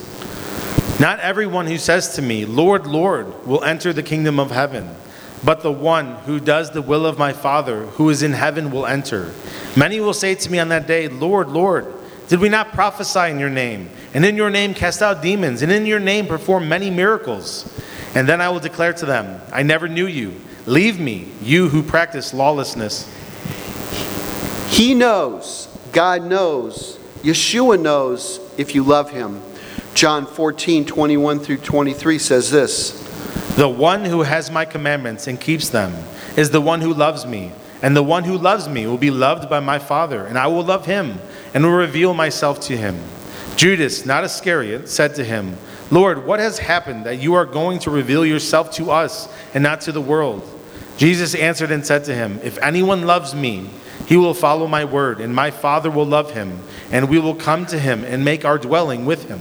Not 1.00 1.22
everyone 1.22 1.66
who 1.66 1.78
says 1.78 2.16
to 2.16 2.22
me, 2.22 2.44
Lord, 2.44 2.86
Lord, 2.86 3.48
will 3.48 3.64
enter 3.64 3.94
the 3.94 4.04
kingdom 4.04 4.38
of 4.38 4.52
heaven, 4.52 4.94
but 5.42 5.62
the 5.62 5.72
one 5.72 6.16
who 6.26 6.42
does 6.42 6.72
the 6.72 6.82
will 6.82 7.06
of 7.06 7.18
my 7.18 7.32
Father 7.32 7.86
who 7.86 8.10
is 8.10 8.22
in 8.22 8.34
heaven 8.34 8.70
will 8.70 8.86
enter. 8.86 9.34
Many 9.78 10.02
will 10.02 10.14
say 10.14 10.36
to 10.36 10.52
me 10.52 10.60
on 10.60 10.68
that 10.70 10.88
day, 10.88 11.08
Lord, 11.08 11.48
Lord, 11.48 11.88
did 12.28 12.42
we 12.42 12.50
not 12.50 12.74
prophesy 12.74 13.32
in 13.32 13.40
your 13.40 13.50
name, 13.50 13.90
and 14.14 14.26
in 14.26 14.36
your 14.36 14.50
name 14.50 14.74
cast 14.74 15.02
out 15.02 15.22
demons, 15.22 15.62
and 15.62 15.72
in 15.72 15.86
your 15.86 16.02
name 16.02 16.28
perform 16.28 16.68
many 16.68 16.90
miracles? 16.90 17.82
And 18.14 18.28
then 18.28 18.42
I 18.42 18.50
will 18.50 18.60
declare 18.60 18.92
to 18.92 19.06
them, 19.06 19.40
I 19.54 19.64
never 19.64 19.88
knew 19.88 20.06
you. 20.06 20.34
Leave 20.66 21.00
me, 21.00 21.30
you 21.42 21.70
who 21.70 21.82
practice 21.82 22.34
lawlessness. 22.34 23.10
He 24.68 24.94
knows, 24.94 25.69
God 25.92 26.24
knows, 26.24 26.98
Yeshua 27.22 27.82
knows 27.82 28.40
if 28.58 28.76
you 28.76 28.84
love 28.84 29.12
him. 29.12 29.42
John 29.94 30.26
14, 30.26 30.86
21 30.86 31.40
through 31.40 31.58
23 31.58 32.20
says 32.20 32.52
this 32.52 32.92
The 33.56 33.68
one 33.68 34.06
who 34.06 34.22
has 34.22 34.52
my 34.52 34.66
commandments 34.66 35.28
and 35.28 35.40
keeps 35.40 35.70
them 35.70 35.94
is 36.38 36.52
the 36.52 36.62
one 36.62 36.82
who 36.82 36.94
loves 36.94 37.26
me. 37.26 37.52
And 37.82 37.96
the 37.96 38.04
one 38.04 38.26
who 38.26 38.38
loves 38.38 38.68
me 38.68 38.86
will 38.88 38.98
be 38.98 39.12
loved 39.12 39.50
by 39.50 39.62
my 39.62 39.80
Father, 39.80 40.26
and 40.26 40.38
I 40.38 40.48
will 40.48 40.64
love 40.64 40.86
him 40.86 41.18
and 41.54 41.64
will 41.64 41.72
reveal 41.72 42.14
myself 42.14 42.60
to 42.62 42.76
him. 42.76 43.00
Judas, 43.56 44.06
not 44.06 44.26
Iscariot, 44.26 44.90
said 44.90 45.16
to 45.16 45.24
him, 45.24 45.58
Lord, 45.90 46.26
what 46.26 46.40
has 46.40 46.60
happened 46.60 47.06
that 47.06 47.20
you 47.20 47.34
are 47.36 47.46
going 47.46 47.80
to 47.80 47.90
reveal 47.90 48.26
yourself 48.26 48.72
to 48.74 48.92
us 48.92 49.34
and 49.54 49.64
not 49.64 49.82
to 49.82 49.92
the 49.92 50.02
world? 50.02 50.44
Jesus 51.00 51.34
answered 51.34 51.72
and 51.72 51.86
said 51.86 52.04
to 52.04 52.14
him, 52.14 52.42
If 52.44 52.58
anyone 52.58 53.04
loves 53.04 53.34
me, 53.34 53.70
he 54.06 54.18
will 54.18 54.34
follow 54.34 54.68
my 54.68 54.84
word, 54.84 55.22
and 55.22 55.34
my 55.34 55.50
Father 55.50 55.90
will 55.90 56.06
love 56.06 56.32
him, 56.32 56.60
and 56.92 57.08
we 57.10 57.20
will 57.20 57.36
come 57.36 57.66
to 57.68 57.80
him 57.80 58.04
and 58.04 58.26
make 58.26 58.44
our 58.44 58.58
dwelling 58.58 59.06
with 59.06 59.30
him. 59.30 59.40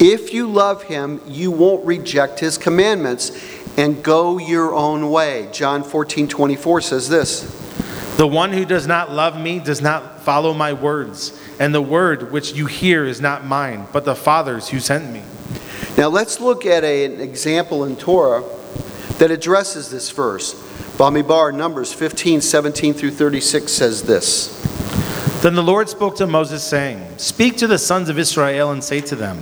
If 0.00 0.34
you 0.34 0.50
love 0.50 0.82
him, 0.82 1.20
you 1.24 1.52
won't 1.52 1.86
reject 1.86 2.40
his 2.40 2.58
commandments 2.58 3.30
and 3.76 4.02
go 4.02 4.38
your 4.38 4.74
own 4.74 5.08
way. 5.08 5.48
John 5.52 5.84
14, 5.84 6.26
24 6.26 6.80
says 6.80 7.08
this 7.08 7.42
The 8.16 8.26
one 8.26 8.52
who 8.52 8.64
does 8.64 8.88
not 8.88 9.12
love 9.12 9.40
me 9.40 9.60
does 9.60 9.80
not 9.80 10.22
follow 10.22 10.52
my 10.52 10.72
words, 10.72 11.40
and 11.60 11.72
the 11.72 11.80
word 11.80 12.32
which 12.32 12.54
you 12.54 12.66
hear 12.66 13.04
is 13.04 13.20
not 13.20 13.44
mine, 13.46 13.86
but 13.92 14.04
the 14.04 14.16
Father's 14.16 14.70
who 14.70 14.80
sent 14.80 15.12
me. 15.12 15.22
Now 15.96 16.08
let's 16.08 16.40
look 16.40 16.66
at 16.66 16.82
a- 16.82 17.04
an 17.04 17.20
example 17.20 17.84
in 17.84 17.94
Torah 17.94 18.42
that 19.18 19.30
addresses 19.30 19.90
this 19.90 20.10
verse. 20.10 20.54
Bamidbar, 20.96 21.54
Numbers 21.54 21.92
15, 21.92 22.40
17 22.40 22.94
through 22.94 23.10
36 23.10 23.70
says 23.70 24.02
this. 24.02 24.54
Then 25.42 25.54
the 25.54 25.62
Lord 25.62 25.88
spoke 25.88 26.16
to 26.16 26.26
Moses, 26.26 26.64
saying, 26.64 27.18
Speak 27.18 27.56
to 27.58 27.68
the 27.68 27.78
sons 27.78 28.08
of 28.08 28.18
Israel 28.18 28.72
and 28.72 28.82
say 28.82 29.00
to 29.02 29.14
them, 29.14 29.36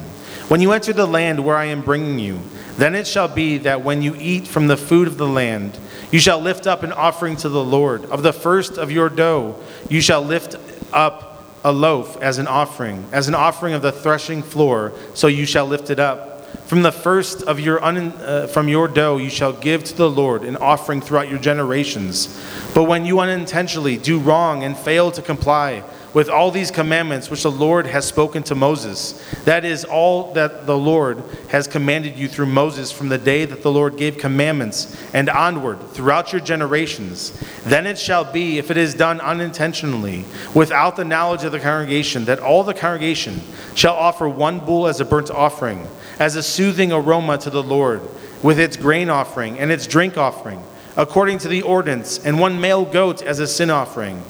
When 0.49 0.61
you 0.61 0.73
enter 0.73 0.93
the 0.93 1.07
land 1.07 1.43
where 1.43 1.57
I 1.57 1.67
am 1.67 1.81
bringing 1.81 2.19
you, 2.19 2.41
then 2.77 2.95
it 2.95 3.07
shall 3.07 3.29
be 3.29 3.57
that 3.59 3.83
when 3.83 4.03
you 4.03 4.15
eat 4.17 4.47
from 4.47 4.67
the 4.67 4.77
food 4.77 5.09
of 5.09 5.17
the 5.17 5.27
land, 5.27 5.79
you 6.11 6.21
shall 6.21 6.39
lift 6.39 6.67
up 6.67 6.83
an 6.83 6.93
offering 6.93 7.37
to 7.37 7.49
the 7.49 7.65
Lord. 7.65 8.05
Of 8.07 8.23
the 8.23 8.35
first 8.35 8.77
of 8.77 8.91
your 8.91 9.09
dough, 9.09 9.57
you 9.89 10.03
shall 10.03 10.23
lift 10.23 10.57
up 10.93 11.43
a 11.65 11.73
loaf 11.73 12.21
as 12.23 12.39
an 12.39 12.47
offering, 12.47 13.05
as 13.13 13.29
an 13.29 13.35
offering 13.35 13.73
of 13.73 13.83
the 13.83 13.93
threshing 13.93 14.43
floor, 14.43 14.93
so 15.15 15.27
you 15.27 15.47
shall 15.47 15.67
lift 15.67 15.91
it 15.91 15.99
up. 15.99 16.36
From 16.67 16.83
the 16.83 16.91
first 16.91 17.43
of 17.43 17.61
your 17.61 17.83
un, 17.83 17.97
uh, 17.97 18.49
from 18.49 18.69
your 18.69 18.89
dough 18.89 19.19
you 19.19 19.31
shall 19.31 19.53
give 19.53 19.85
to 19.85 19.95
the 19.95 20.11
Lord 20.11 20.43
an 20.43 20.57
offering 20.57 21.01
throughout 21.01 21.31
your 21.31 21.39
generations. 21.39 22.29
But 22.75 22.85
when 22.85 23.05
you 23.05 23.21
unintentionally 23.21 23.97
do 23.97 24.19
wrong 24.19 24.65
and 24.65 24.77
fail 24.77 25.13
to 25.13 25.23
comply 25.23 25.85
with 26.17 26.31
all 26.31 26.51
these 26.51 26.71
commandments 26.71 27.29
which 27.29 27.43
the 27.43 27.51
Lord 27.51 27.87
has 27.87 28.07
spoken 28.07 28.43
to 28.45 28.55
Moses, 28.55 29.23
that 29.45 29.67
is 29.67 29.85
all 29.85 30.33
that 30.33 30.65
the 30.65 30.75
Lord 30.75 31.23
has 31.49 31.67
commanded 31.67 32.17
you 32.17 32.27
through 32.27 32.47
Moses 32.47 32.91
from 32.91 33.11
the 33.11 33.19
day 33.19 33.45
that 33.45 33.61
the 33.61 33.71
Lord 33.71 33.99
gave 33.99 34.17
commandments 34.17 34.97
and 35.13 35.29
onward 35.29 35.79
throughout 35.91 36.33
your 36.33 36.41
generations, 36.41 37.39
then 37.65 37.87
it 37.87 37.99
shall 37.99 38.25
be, 38.25 38.57
if 38.57 38.71
it 38.71 38.79
is 38.79 38.95
done 38.95 39.21
unintentionally, 39.21 40.25
without 40.55 40.97
the 40.97 41.05
knowledge 41.05 41.45
of 41.45 41.53
the 41.53 41.61
congregation, 41.61 42.25
that 42.25 42.41
all 42.41 42.65
the 42.65 42.73
congregation 42.73 43.43
shall 43.75 43.95
offer 43.95 44.27
one 44.27 44.59
bull 44.59 44.87
as 44.87 45.03
a 45.03 45.05
burnt 45.05 45.31
offering 45.31 45.87
as 46.19 46.35
a 46.35 46.43
soothing 46.43 46.93
aroma 46.93 47.37
to 47.37 47.51
the 47.51 47.63
Lord, 47.63 48.01
with 48.43 48.59
its 48.59 48.79
grain 48.79 49.11
offering 49.11 49.59
and 49.59 49.71
its 49.71 49.87
drink 49.87 50.17
offering, 50.17 50.63
according 50.97 51.37
to 51.41 51.49
the 51.49 51.61
ordinance, 51.61 52.25
and 52.25 52.41
one 52.41 52.59
male 52.59 52.87
goat 52.87 53.21
as 53.21 53.39
a 53.39 53.47
sin 53.47 53.69
offering. 53.69 54.23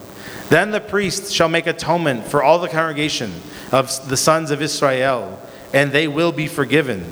Then 0.48 0.70
the 0.70 0.80
priest 0.80 1.32
shall 1.32 1.48
make 1.48 1.66
atonement 1.66 2.26
for 2.26 2.42
all 2.42 2.58
the 2.58 2.68
congregation 2.68 3.32
of 3.72 4.08
the 4.08 4.16
sons 4.16 4.50
of 4.50 4.62
Israel, 4.62 5.40
and 5.72 5.90
they 5.90 6.06
will 6.06 6.32
be 6.32 6.46
forgiven. 6.46 7.04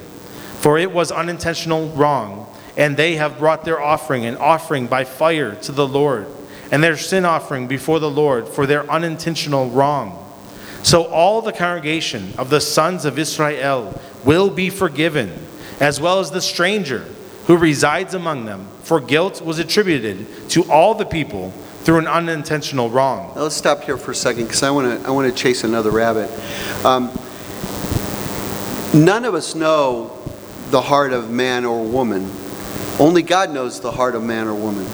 For 0.61 0.79
it 0.79 0.93
was 0.93 1.11
unintentional 1.11 1.89
wrong, 1.89 2.47
and 2.77 2.97
they 2.97 3.17
have 3.17 3.39
brought 3.39 3.65
their 3.65 3.83
offering 3.83 4.25
and 4.25 4.39
offering 4.39 4.87
by 4.87 5.05
fire 5.05 5.55
to 5.57 5.73
the 5.73 5.87
Lord, 5.87 6.27
and 6.71 6.83
their 6.83 6.97
sin 6.97 7.25
offering 7.25 7.67
before 7.67 8.01
the 8.01 8.11
Lord 8.11 8.49
for 8.49 8.67
their 8.67 8.89
unintentional 8.91 9.69
wrong. 9.69 10.21
So 10.83 11.05
all 11.05 11.43
the 11.43 11.53
congregation 11.53 12.35
of 12.39 12.51
the 12.51 12.61
sons 12.61 13.05
of 13.05 13.19
Israel 13.19 14.01
will 14.25 14.51
be 14.51 14.71
forgiven, 14.71 15.33
as 15.81 16.01
well 16.01 16.21
as 16.21 16.31
the 16.31 16.41
stranger 16.41 17.05
who 17.47 17.57
resides 17.57 18.15
among 18.15 18.45
them, 18.45 18.69
for 18.83 19.01
guilt 19.01 19.43
was 19.43 19.59
attributed 19.59 20.49
to 20.51 20.63
all 20.71 20.95
the 20.95 21.05
people 21.05 21.53
through 21.85 21.99
an 21.99 22.07
unintentional 22.07 22.89
wrong. 22.89 23.31
Now, 23.35 23.43
let's 23.43 23.55
stop 23.55 23.85
here 23.85 23.99
for 23.99 24.13
a 24.13 24.15
second 24.15 24.45
because 24.45 24.63
I 24.63 24.71
want 24.71 25.03
to 25.03 25.07
I 25.07 25.11
want 25.11 25.29
to 25.31 25.43
chase 25.43 25.65
another 25.65 25.91
rabbit. 25.91 26.31
Um, 26.85 27.11
none 28.95 29.27
of 29.27 29.35
us 29.35 29.55
know 29.55 30.19
the 30.71 30.81
heart 30.81 31.13
of 31.13 31.31
man 31.31 31.67
or 31.67 31.85
woman. 31.85 32.31
Only 32.99 33.23
God 33.23 33.53
knows 33.53 33.81
the 33.81 33.91
heart 33.91 34.15
of 34.15 34.23
man 34.23 34.49
or 34.49 34.55
woman. 34.55 34.87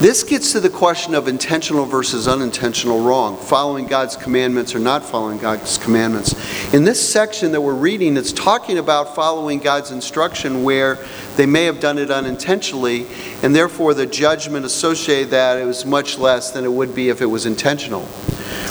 This 0.00 0.22
gets 0.22 0.52
to 0.52 0.60
the 0.60 0.70
question 0.70 1.14
of 1.14 1.28
intentional 1.28 1.84
versus 1.84 2.26
unintentional 2.26 3.00
wrong, 3.02 3.36
following 3.36 3.86
God's 3.86 4.16
commandments 4.16 4.74
or 4.74 4.78
not 4.78 5.04
following 5.04 5.36
God's 5.36 5.76
commandments. 5.76 6.32
In 6.72 6.84
this 6.84 7.06
section 7.06 7.52
that 7.52 7.60
we're 7.60 7.74
reading, 7.74 8.16
it's 8.16 8.32
talking 8.32 8.78
about 8.78 9.14
following 9.14 9.58
God's 9.58 9.90
instruction 9.90 10.62
where 10.62 10.96
they 11.36 11.44
may 11.44 11.66
have 11.66 11.80
done 11.80 11.98
it 11.98 12.10
unintentionally, 12.10 13.08
and 13.42 13.54
therefore 13.54 13.92
the 13.92 14.06
judgment 14.06 14.64
associated 14.64 15.32
that 15.32 15.58
it 15.58 15.66
was 15.66 15.84
much 15.84 16.16
less 16.16 16.50
than 16.50 16.64
it 16.64 16.72
would 16.72 16.94
be 16.94 17.10
if 17.10 17.20
it 17.20 17.26
was 17.26 17.44
intentional. 17.44 18.08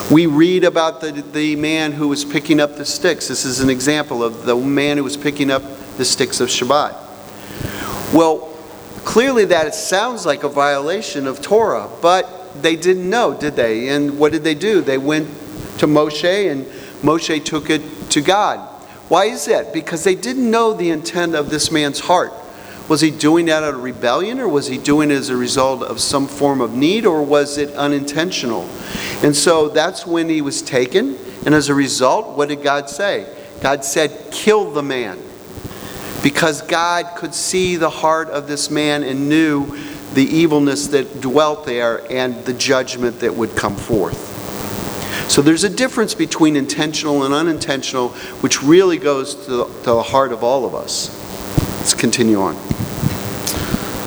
We 0.09 0.25
read 0.25 0.63
about 0.63 0.99
the, 0.99 1.11
the 1.11 1.55
man 1.57 1.91
who 1.91 2.07
was 2.07 2.25
picking 2.25 2.59
up 2.59 2.75
the 2.75 2.85
sticks. 2.85 3.27
This 3.27 3.45
is 3.45 3.59
an 3.59 3.69
example 3.69 4.23
of 4.23 4.47
the 4.47 4.55
man 4.55 4.97
who 4.97 5.03
was 5.03 5.15
picking 5.15 5.51
up 5.51 5.61
the 5.97 6.05
sticks 6.05 6.41
of 6.41 6.49
Shabbat. 6.49 6.97
Well, 8.15 8.48
clearly 9.09 9.43
that 9.43 9.73
sounds 9.73 10.23
like 10.23 10.43
a 10.43 10.47
violation 10.47 11.25
of 11.25 11.41
Torah, 11.41 11.89
but 11.99 12.61
they 12.61 12.75
didn't 12.75 13.09
know, 13.09 13.33
did 13.33 13.55
they? 13.55 13.89
And 13.89 14.19
what 14.19 14.31
did 14.31 14.43
they 14.43 14.53
do? 14.53 14.81
They 14.81 14.99
went 14.99 15.27
to 15.79 15.87
Moshe, 15.87 16.51
and 16.51 16.63
Moshe 17.01 17.43
took 17.43 17.71
it 17.71 17.81
to 18.11 18.21
God. 18.21 18.59
Why 19.07 19.25
is 19.25 19.45
that? 19.45 19.73
Because 19.73 20.03
they 20.03 20.13
didn't 20.13 20.51
know 20.51 20.73
the 20.73 20.91
intent 20.91 21.33
of 21.33 21.49
this 21.49 21.71
man's 21.71 22.01
heart. 22.01 22.31
Was 22.87 23.01
he 23.01 23.09
doing 23.09 23.47
that 23.47 23.63
out 23.63 23.73
of 23.73 23.81
rebellion, 23.81 24.39
or 24.39 24.47
was 24.47 24.67
he 24.67 24.77
doing 24.77 25.09
it 25.09 25.15
as 25.15 25.29
a 25.29 25.35
result 25.35 25.81
of 25.81 25.99
some 25.99 26.27
form 26.27 26.61
of 26.61 26.75
need, 26.75 27.07
or 27.07 27.23
was 27.23 27.57
it 27.57 27.73
unintentional? 27.73 28.69
And 29.23 29.35
so 29.35 29.69
that's 29.69 30.05
when 30.05 30.29
he 30.29 30.43
was 30.43 30.61
taken, 30.61 31.17
and 31.47 31.55
as 31.55 31.67
a 31.67 31.73
result, 31.73 32.37
what 32.37 32.49
did 32.49 32.61
God 32.61 32.91
say? 32.91 33.25
God 33.59 33.83
said, 33.83 34.27
Kill 34.29 34.69
the 34.69 34.83
man 34.83 35.19
because 36.23 36.61
God 36.61 37.15
could 37.15 37.33
see 37.33 37.75
the 37.75 37.89
heart 37.89 38.29
of 38.29 38.47
this 38.47 38.69
man 38.69 39.03
and 39.03 39.29
knew 39.29 39.77
the 40.13 40.23
evilness 40.23 40.87
that 40.87 41.21
dwelt 41.21 41.65
there 41.65 42.09
and 42.11 42.43
the 42.45 42.53
judgment 42.53 43.19
that 43.19 43.33
would 43.33 43.55
come 43.55 43.75
forth. 43.75 44.37
So 45.29 45.43
there's 45.43 45.63
a 45.63 45.69
difference 45.69 46.15
between 46.15 46.55
intentional 46.55 47.23
and 47.23 47.33
unintentional, 47.33 48.09
which 48.41 48.63
really 48.63 48.97
goes 48.97 49.35
to 49.45 49.51
the, 49.51 49.65
to 49.65 49.83
the 49.83 50.01
heart 50.01 50.31
of 50.31 50.43
all 50.43 50.65
of 50.65 50.73
us. 50.73 51.15
Let's 51.77 51.93
continue 51.93 52.41
on. 52.41 52.55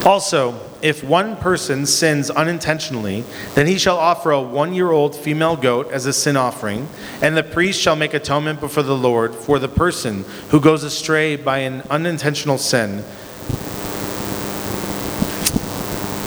Also, 0.05 0.59
if 0.83 1.05
one 1.05 1.37
person 1.37 1.87
sins 1.87 2.29
unintentionally, 2.29 3.25
then 3.55 3.67
he 3.67 3.79
shall 3.79 3.97
offer 3.97 4.33
a 4.33 4.43
one 4.43 4.75
year 4.75 4.91
old 4.91 5.15
female 5.15 5.57
goat 5.57 5.91
as 5.93 6.07
a 6.07 6.13
sin 6.13 6.37
offering, 6.37 6.89
and 7.23 7.37
the 7.37 7.43
priest 7.43 7.81
shall 7.81 7.97
make 7.97 8.15
atonement 8.15 8.61
before 8.61 8.83
the 8.83 8.97
Lord 8.97 9.35
for 9.35 9.59
the 9.59 9.69
person 9.69 10.25
who 10.51 10.61
goes 10.61 10.83
astray 10.85 11.37
by 11.37 11.59
an 11.59 11.83
unintentional 11.89 12.59
sin. 12.59 13.05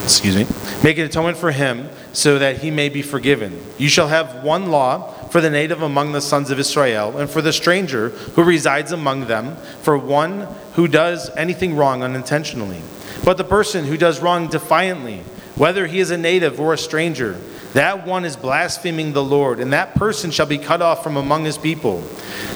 Excuse 0.06 0.36
me. 0.36 0.46
Make 0.84 1.00
an 1.00 1.06
atonement 1.06 1.38
for 1.38 1.52
him 1.52 1.90
so 2.14 2.38
that 2.38 2.60
he 2.60 2.70
may 2.70 2.90
be 2.90 3.02
forgiven. 3.02 3.60
You 3.80 3.90
shall 3.90 4.08
have 4.08 4.44
one 4.44 4.70
law 4.70 5.15
for 5.30 5.42
the 5.42 5.50
native 5.50 5.82
among 5.82 6.12
the 6.12 6.22
sons 6.22 6.52
of 6.52 6.60
Israel, 6.60 7.18
and 7.18 7.30
for 7.30 7.42
the 7.42 7.54
stranger 7.54 8.10
who 8.10 8.44
resides 8.44 8.92
among 8.92 9.28
them, 9.28 9.56
for 9.82 9.98
one 9.98 10.48
who 10.74 10.88
does 10.88 11.30
anything 11.36 11.76
wrong 11.76 12.04
unintentionally. 12.04 12.82
But 13.24 13.38
the 13.38 13.44
person 13.44 13.86
who 13.86 13.98
does 13.98 14.20
wrong 14.22 14.48
defiantly, 14.48 15.24
whether 15.56 15.88
he 15.88 16.00
is 16.00 16.12
a 16.12 16.18
native 16.18 16.60
or 16.60 16.74
a 16.74 16.78
stranger, 16.78 17.40
that 17.74 18.06
one 18.08 18.24
is 18.24 18.38
blaspheming 18.38 19.14
the 19.14 19.24
Lord, 19.24 19.60
and 19.60 19.74
that 19.74 19.96
person 19.96 20.32
shall 20.32 20.46
be 20.46 20.58
cut 20.58 20.82
off 20.82 21.04
from 21.04 21.18
among 21.18 21.44
his 21.44 21.58
people. 21.58 22.02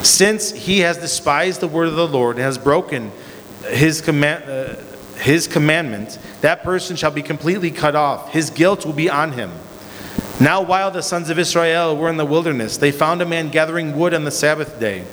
Since 0.01 0.51
he 0.51 0.79
has 0.79 0.97
despised 0.97 1.59
the 1.59 1.67
word 1.67 1.89
of 1.89 1.95
the 1.95 2.07
Lord 2.07 2.37
and 2.37 2.45
has 2.45 2.57
broken 2.57 3.11
his, 3.67 3.99
command, 3.99 4.43
uh, 4.49 4.75
his 5.17 5.47
commandment, 5.47 6.17
that 6.41 6.63
person 6.63 6.95
shall 6.95 7.11
be 7.11 7.21
completely 7.21 7.71
cut 7.71 7.95
off. 7.95 8.31
His 8.31 8.49
guilt 8.49 8.85
will 8.85 8.93
be 8.93 9.09
on 9.09 9.33
him. 9.33 9.51
Now, 10.41 10.61
while 10.61 10.89
the 10.89 11.03
sons 11.03 11.29
of 11.29 11.37
Israel 11.37 11.97
were 11.97 12.09
in 12.09 12.15
the 12.15 12.25
wilderness, 12.25 12.77
they 12.77 12.93
found 12.93 13.21
a 13.21 13.25
man 13.25 13.49
gathering 13.49 13.97
wood 13.97 14.13
on 14.13 14.23
the 14.23 14.31
Sabbath 14.31 14.79
day. 14.79 15.03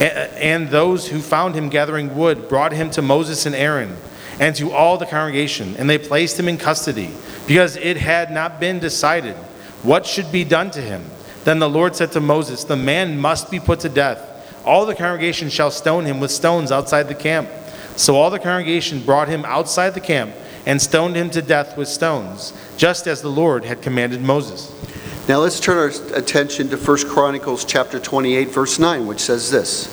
And 0.00 0.68
those 0.68 1.08
who 1.08 1.20
found 1.20 1.56
him 1.56 1.68
gathering 1.68 2.16
wood 2.16 2.48
brought 2.48 2.72
him 2.72 2.88
to 2.90 3.02
Moses 3.02 3.46
and 3.46 3.54
Aaron 3.54 3.96
and 4.38 4.54
to 4.56 4.70
all 4.70 4.96
the 4.96 5.06
congregation, 5.06 5.76
and 5.76 5.90
they 5.90 5.98
placed 5.98 6.38
him 6.38 6.48
in 6.48 6.56
custody, 6.56 7.10
because 7.46 7.76
it 7.76 7.96
had 7.96 8.30
not 8.30 8.58
been 8.60 8.78
decided 8.78 9.34
what 9.82 10.06
should 10.06 10.30
be 10.30 10.44
done 10.44 10.70
to 10.72 10.80
him. 10.80 11.04
Then 11.44 11.58
the 11.58 11.68
Lord 11.68 11.94
said 11.94 12.12
to 12.12 12.20
Moses, 12.20 12.64
The 12.64 12.76
man 12.76 13.18
must 13.18 13.50
be 13.50 13.60
put 13.60 13.80
to 13.80 13.88
death. 13.88 14.30
All 14.64 14.86
the 14.86 14.94
congregation 14.94 15.50
shall 15.50 15.70
stone 15.70 16.04
him 16.04 16.20
with 16.20 16.30
stones 16.30 16.72
outside 16.72 17.08
the 17.08 17.14
camp. 17.14 17.48
So 17.96 18.16
all 18.16 18.30
the 18.30 18.38
congregation 18.38 19.04
brought 19.04 19.28
him 19.28 19.44
outside 19.44 19.90
the 19.90 20.00
camp 20.00 20.34
and 20.66 20.80
stoned 20.80 21.16
him 21.16 21.30
to 21.30 21.42
death 21.42 21.76
with 21.76 21.88
stones, 21.88 22.52
just 22.76 23.06
as 23.06 23.22
the 23.22 23.28
Lord 23.28 23.64
had 23.64 23.82
commanded 23.82 24.22
Moses. 24.22 24.72
Now 25.26 25.38
let's 25.38 25.58
turn 25.58 25.78
our 25.78 26.16
attention 26.16 26.68
to 26.68 26.76
1 26.76 27.08
Chronicles 27.08 27.64
chapter 27.64 27.98
28 27.98 28.48
verse 28.50 28.78
9 28.78 29.06
which 29.06 29.20
says 29.20 29.50
this. 29.50 29.88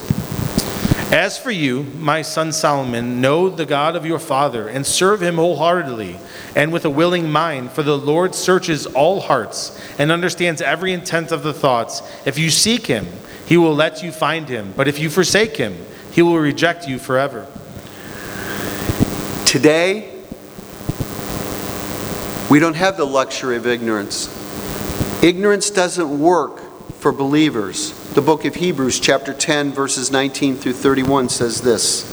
As 1.12 1.38
for 1.38 1.51
you, 1.51 1.84
my 1.97 2.21
son 2.21 2.53
Solomon, 2.53 3.19
know 3.19 3.49
the 3.49 3.65
God 3.65 3.97
of 3.97 4.05
your 4.05 4.19
father 4.19 4.69
and 4.69 4.86
serve 4.86 5.21
him 5.21 5.36
wholeheartedly 5.36 6.17
and 6.55 6.71
with 6.71 6.86
a 6.86 6.89
willing 6.89 7.29
mind, 7.29 7.71
for 7.71 7.84
the 7.84 7.97
Lord 7.97 8.34
searches 8.34 8.86
all 8.86 9.19
hearts 9.19 9.77
and 9.99 10.10
understands 10.10 10.62
every 10.62 10.93
intent 10.93 11.34
of 11.34 11.43
the 11.43 11.53
thoughts. 11.53 12.01
If 12.25 12.38
you 12.38 12.49
seek 12.49 12.88
him, 12.88 13.07
he 13.45 13.57
will 13.57 13.75
let 13.75 14.03
you 14.03 14.12
find 14.12 14.47
him, 14.47 14.73
but 14.77 14.88
if 14.88 14.99
you 14.99 15.10
forsake 15.10 15.57
him, 15.57 15.75
he 16.12 16.21
will 16.21 16.39
reject 16.39 16.88
you 16.88 16.97
forever. 16.97 17.45
Today, 19.45 20.11
we 22.51 22.59
don't 22.59 22.75
have 22.75 22.97
the 22.97 23.05
luxury 23.05 23.55
of 23.55 23.65
ignorance. 23.65 24.27
Ignorance 25.23 25.69
doesn't 25.69 26.19
work 26.19 26.59
for 26.95 27.13
believers. 27.13 27.91
The 28.09 28.21
book 28.21 28.43
of 28.43 28.55
Hebrews, 28.55 28.99
chapter 28.99 29.33
10, 29.33 29.71
verses 29.71 30.11
19 30.11 30.57
through 30.57 30.73
31, 30.73 31.29
says 31.29 31.61
this 31.61 32.03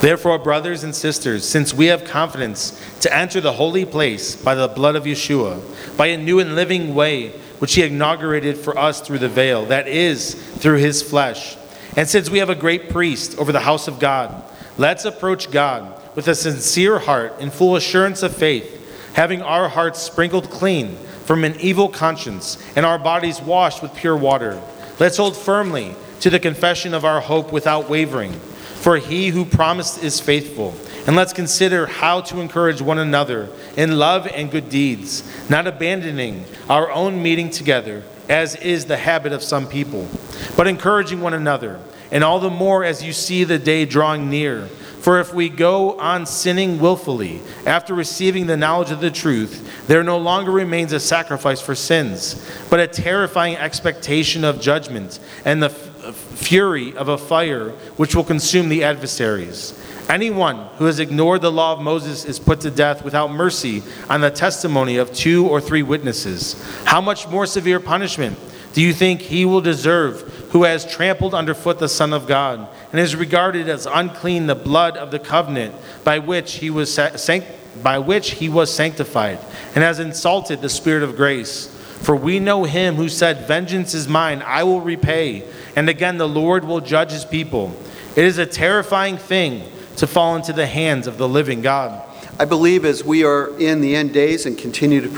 Therefore, 0.00 0.38
brothers 0.38 0.82
and 0.82 0.94
sisters, 0.94 1.46
since 1.46 1.74
we 1.74 1.88
have 1.88 2.04
confidence 2.04 2.80
to 3.00 3.14
enter 3.14 3.38
the 3.42 3.52
holy 3.52 3.84
place 3.84 4.34
by 4.34 4.54
the 4.54 4.66
blood 4.66 4.96
of 4.96 5.04
Yeshua, 5.04 5.60
by 5.98 6.06
a 6.06 6.16
new 6.16 6.38
and 6.38 6.54
living 6.54 6.94
way 6.94 7.28
which 7.58 7.74
he 7.74 7.82
inaugurated 7.82 8.56
for 8.56 8.78
us 8.78 9.02
through 9.02 9.18
the 9.18 9.28
veil, 9.28 9.66
that 9.66 9.88
is, 9.88 10.32
through 10.56 10.78
his 10.78 11.02
flesh, 11.02 11.58
and 11.98 12.08
since 12.08 12.30
we 12.30 12.38
have 12.38 12.48
a 12.48 12.54
great 12.54 12.88
priest 12.88 13.38
over 13.38 13.52
the 13.52 13.60
house 13.60 13.88
of 13.88 14.00
God, 14.00 14.42
let's 14.78 15.04
approach 15.04 15.50
God 15.50 16.00
with 16.14 16.28
a 16.28 16.34
sincere 16.34 16.98
heart 16.98 17.34
and 17.40 17.52
full 17.52 17.76
assurance 17.76 18.22
of 18.22 18.34
faith, 18.34 18.78
having 19.14 19.42
our 19.42 19.68
hearts 19.68 20.00
sprinkled 20.00 20.50
clean 20.50 20.96
from 21.24 21.44
an 21.44 21.58
evil 21.60 21.88
conscience 21.88 22.58
and 22.76 22.84
our 22.84 22.98
bodies 22.98 23.40
washed 23.40 23.82
with 23.82 23.94
pure 23.94 24.16
water. 24.16 24.60
Let's 24.98 25.16
hold 25.16 25.36
firmly 25.36 25.94
to 26.20 26.30
the 26.30 26.40
confession 26.40 26.94
of 26.94 27.04
our 27.04 27.20
hope 27.20 27.52
without 27.52 27.88
wavering, 27.88 28.32
for 28.32 28.98
he 28.98 29.28
who 29.28 29.44
promised 29.44 30.02
is 30.02 30.20
faithful. 30.20 30.74
And 31.06 31.16
let's 31.16 31.32
consider 31.32 31.86
how 31.86 32.20
to 32.22 32.40
encourage 32.40 32.80
one 32.80 32.98
another 32.98 33.48
in 33.76 33.98
love 33.98 34.28
and 34.28 34.50
good 34.50 34.70
deeds, 34.70 35.28
not 35.50 35.66
abandoning 35.66 36.44
our 36.68 36.92
own 36.92 37.20
meeting 37.20 37.50
together, 37.50 38.04
as 38.28 38.54
is 38.54 38.84
the 38.84 38.96
habit 38.96 39.32
of 39.32 39.42
some 39.42 39.66
people, 39.66 40.08
but 40.56 40.68
encouraging 40.68 41.20
one 41.20 41.34
another, 41.34 41.80
and 42.12 42.22
all 42.22 42.38
the 42.38 42.50
more 42.50 42.84
as 42.84 43.02
you 43.02 43.12
see 43.12 43.42
the 43.42 43.58
day 43.58 43.84
drawing 43.84 44.30
near. 44.30 44.68
For 45.02 45.18
if 45.18 45.34
we 45.34 45.48
go 45.48 45.98
on 45.98 46.26
sinning 46.26 46.78
willfully 46.78 47.40
after 47.66 47.92
receiving 47.92 48.46
the 48.46 48.56
knowledge 48.56 48.92
of 48.92 49.00
the 49.00 49.10
truth, 49.10 49.88
there 49.88 50.04
no 50.04 50.16
longer 50.16 50.52
remains 50.52 50.92
a 50.92 51.00
sacrifice 51.00 51.60
for 51.60 51.74
sins, 51.74 52.48
but 52.70 52.78
a 52.78 52.86
terrifying 52.86 53.56
expectation 53.56 54.44
of 54.44 54.60
judgment 54.60 55.18
and 55.44 55.60
the 55.60 55.70
f- 55.70 56.14
fury 56.14 56.96
of 56.96 57.08
a 57.08 57.18
fire 57.18 57.70
which 57.96 58.14
will 58.14 58.22
consume 58.22 58.68
the 58.68 58.84
adversaries. 58.84 59.76
Anyone 60.08 60.68
who 60.76 60.84
has 60.84 61.00
ignored 61.00 61.42
the 61.42 61.50
law 61.50 61.72
of 61.72 61.80
Moses 61.80 62.24
is 62.24 62.38
put 62.38 62.60
to 62.60 62.70
death 62.70 63.04
without 63.04 63.32
mercy 63.32 63.82
on 64.08 64.20
the 64.20 64.30
testimony 64.30 64.98
of 64.98 65.12
two 65.12 65.48
or 65.48 65.60
three 65.60 65.82
witnesses. 65.82 66.54
How 66.84 67.00
much 67.00 67.26
more 67.26 67.46
severe 67.46 67.80
punishment 67.80 68.38
do 68.72 68.80
you 68.80 68.92
think 68.92 69.20
he 69.20 69.44
will 69.46 69.60
deserve 69.60 70.31
who 70.52 70.64
has 70.64 70.84
trampled 70.84 71.34
underfoot 71.34 71.78
the 71.78 71.88
Son 71.88 72.12
of 72.12 72.26
God, 72.26 72.68
and 72.90 73.00
has 73.00 73.16
regarded 73.16 73.68
as 73.68 73.86
unclean 73.86 74.46
the 74.46 74.54
blood 74.54 74.96
of 74.96 75.10
the 75.10 75.18
covenant 75.18 75.74
by 76.04 76.18
which 76.18 76.54
he 76.54 76.70
was 76.70 76.92
sa- 76.92 77.16
sanct- 77.16 77.48
by 77.82 77.98
which 77.98 78.32
he 78.32 78.48
was 78.48 78.72
sanctified, 78.72 79.38
and 79.74 79.82
has 79.82 79.98
insulted 79.98 80.60
the 80.60 80.68
Spirit 80.68 81.02
of 81.02 81.16
grace. 81.16 81.68
For 82.02 82.14
we 82.14 82.38
know 82.38 82.64
him 82.64 82.96
who 82.96 83.08
said, 83.08 83.46
Vengeance 83.46 83.94
is 83.94 84.08
mine, 84.08 84.42
I 84.44 84.64
will 84.64 84.80
repay. 84.80 85.44
And 85.74 85.88
again, 85.88 86.18
the 86.18 86.28
Lord 86.28 86.64
will 86.64 86.80
judge 86.80 87.12
his 87.12 87.24
people. 87.24 87.74
It 88.14 88.24
is 88.24 88.38
a 88.38 88.44
terrifying 88.44 89.16
thing 89.16 89.62
to 89.96 90.06
fall 90.06 90.36
into 90.36 90.52
the 90.52 90.66
hands 90.66 91.06
of 91.06 91.16
the 91.16 91.28
living 91.28 91.62
God. 91.62 92.02
I 92.38 92.46
believe 92.46 92.84
as 92.84 93.04
we 93.04 93.24
are 93.24 93.56
in 93.58 93.82
the 93.82 93.94
end 93.94 94.14
days 94.14 94.46
and 94.46 94.56
continue 94.56 95.00
to 95.02 95.08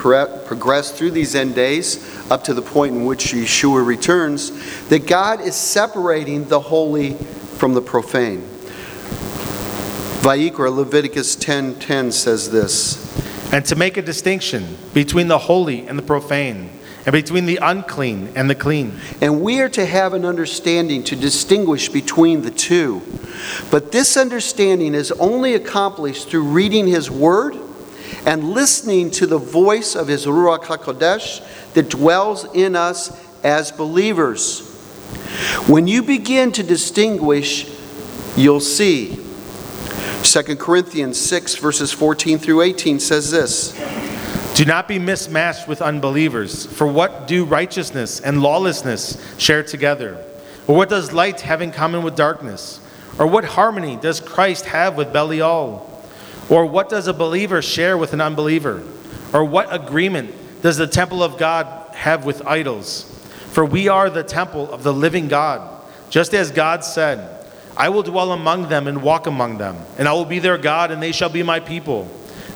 progress 0.46 0.90
through 0.90 1.12
these 1.12 1.34
end 1.34 1.54
days 1.54 2.04
up 2.30 2.44
to 2.44 2.54
the 2.54 2.62
point 2.62 2.94
in 2.94 3.04
which 3.04 3.26
Yeshua 3.26 3.86
returns, 3.86 4.50
that 4.88 5.06
God 5.06 5.40
is 5.40 5.54
separating 5.54 6.46
the 6.48 6.58
holy 6.58 7.14
from 7.14 7.74
the 7.74 7.82
profane. 7.82 8.42
Vayikra, 10.22 10.74
Leviticus 10.74 11.36
10:10 11.36 12.10
says 12.12 12.50
this. 12.50 12.98
and 13.52 13.64
to 13.66 13.76
make 13.76 13.96
a 13.96 14.02
distinction 14.02 14.76
between 14.92 15.28
the 15.28 15.38
holy 15.38 15.86
and 15.86 15.96
the 15.96 16.02
profane, 16.02 16.70
and 17.06 17.12
between 17.12 17.46
the 17.46 17.58
unclean 17.60 18.32
and 18.34 18.48
the 18.48 18.54
clean. 18.54 18.98
And 19.20 19.42
we 19.42 19.60
are 19.60 19.68
to 19.70 19.84
have 19.84 20.14
an 20.14 20.24
understanding 20.24 21.04
to 21.04 21.16
distinguish 21.16 21.88
between 21.88 22.42
the 22.42 22.50
two. 22.50 23.02
But 23.70 23.92
this 23.92 24.16
understanding 24.16 24.94
is 24.94 25.12
only 25.12 25.54
accomplished 25.54 26.28
through 26.28 26.44
reading 26.44 26.86
His 26.86 27.10
Word 27.10 27.56
and 28.26 28.50
listening 28.50 29.10
to 29.12 29.26
the 29.26 29.38
voice 29.38 29.94
of 29.94 30.08
His 30.08 30.24
Ruach 30.26 30.64
HaKodesh 30.64 31.72
that 31.74 31.90
dwells 31.90 32.44
in 32.54 32.74
us 32.74 33.20
as 33.42 33.70
believers. 33.70 34.70
When 35.66 35.86
you 35.86 36.02
begin 36.02 36.52
to 36.52 36.62
distinguish, 36.62 37.68
you'll 38.36 38.60
see. 38.60 39.20
2 40.22 40.56
Corinthians 40.56 41.20
6, 41.20 41.56
verses 41.56 41.92
14 41.92 42.38
through 42.38 42.62
18 42.62 42.98
says 42.98 43.30
this. 43.30 44.03
Do 44.54 44.64
not 44.64 44.86
be 44.86 45.00
mismatched 45.00 45.66
with 45.66 45.82
unbelievers, 45.82 46.64
for 46.64 46.86
what 46.86 47.26
do 47.26 47.44
righteousness 47.44 48.20
and 48.20 48.40
lawlessness 48.40 49.20
share 49.36 49.64
together? 49.64 50.24
Or 50.68 50.76
what 50.76 50.88
does 50.88 51.12
light 51.12 51.40
have 51.40 51.60
in 51.60 51.72
common 51.72 52.04
with 52.04 52.14
darkness? 52.14 52.80
Or 53.18 53.26
what 53.26 53.44
harmony 53.44 53.96
does 53.96 54.20
Christ 54.20 54.66
have 54.66 54.96
with 54.96 55.12
Belial? 55.12 55.90
Or 56.48 56.66
what 56.66 56.88
does 56.88 57.08
a 57.08 57.12
believer 57.12 57.62
share 57.62 57.98
with 57.98 58.12
an 58.12 58.20
unbeliever? 58.20 58.84
Or 59.32 59.44
what 59.44 59.74
agreement 59.74 60.32
does 60.62 60.76
the 60.76 60.86
temple 60.86 61.24
of 61.24 61.36
God 61.36 61.66
have 61.92 62.24
with 62.24 62.46
idols? 62.46 63.10
For 63.50 63.64
we 63.64 63.88
are 63.88 64.08
the 64.08 64.22
temple 64.22 64.72
of 64.72 64.84
the 64.84 64.92
living 64.92 65.26
God, 65.26 65.68
just 66.10 66.32
as 66.32 66.52
God 66.52 66.84
said, 66.84 67.44
I 67.76 67.88
will 67.88 68.04
dwell 68.04 68.30
among 68.30 68.68
them 68.68 68.86
and 68.86 69.02
walk 69.02 69.26
among 69.26 69.58
them, 69.58 69.76
and 69.98 70.06
I 70.06 70.12
will 70.12 70.24
be 70.24 70.38
their 70.38 70.58
God, 70.58 70.92
and 70.92 71.02
they 71.02 71.10
shall 71.10 71.28
be 71.28 71.42
my 71.42 71.58
people. 71.58 72.08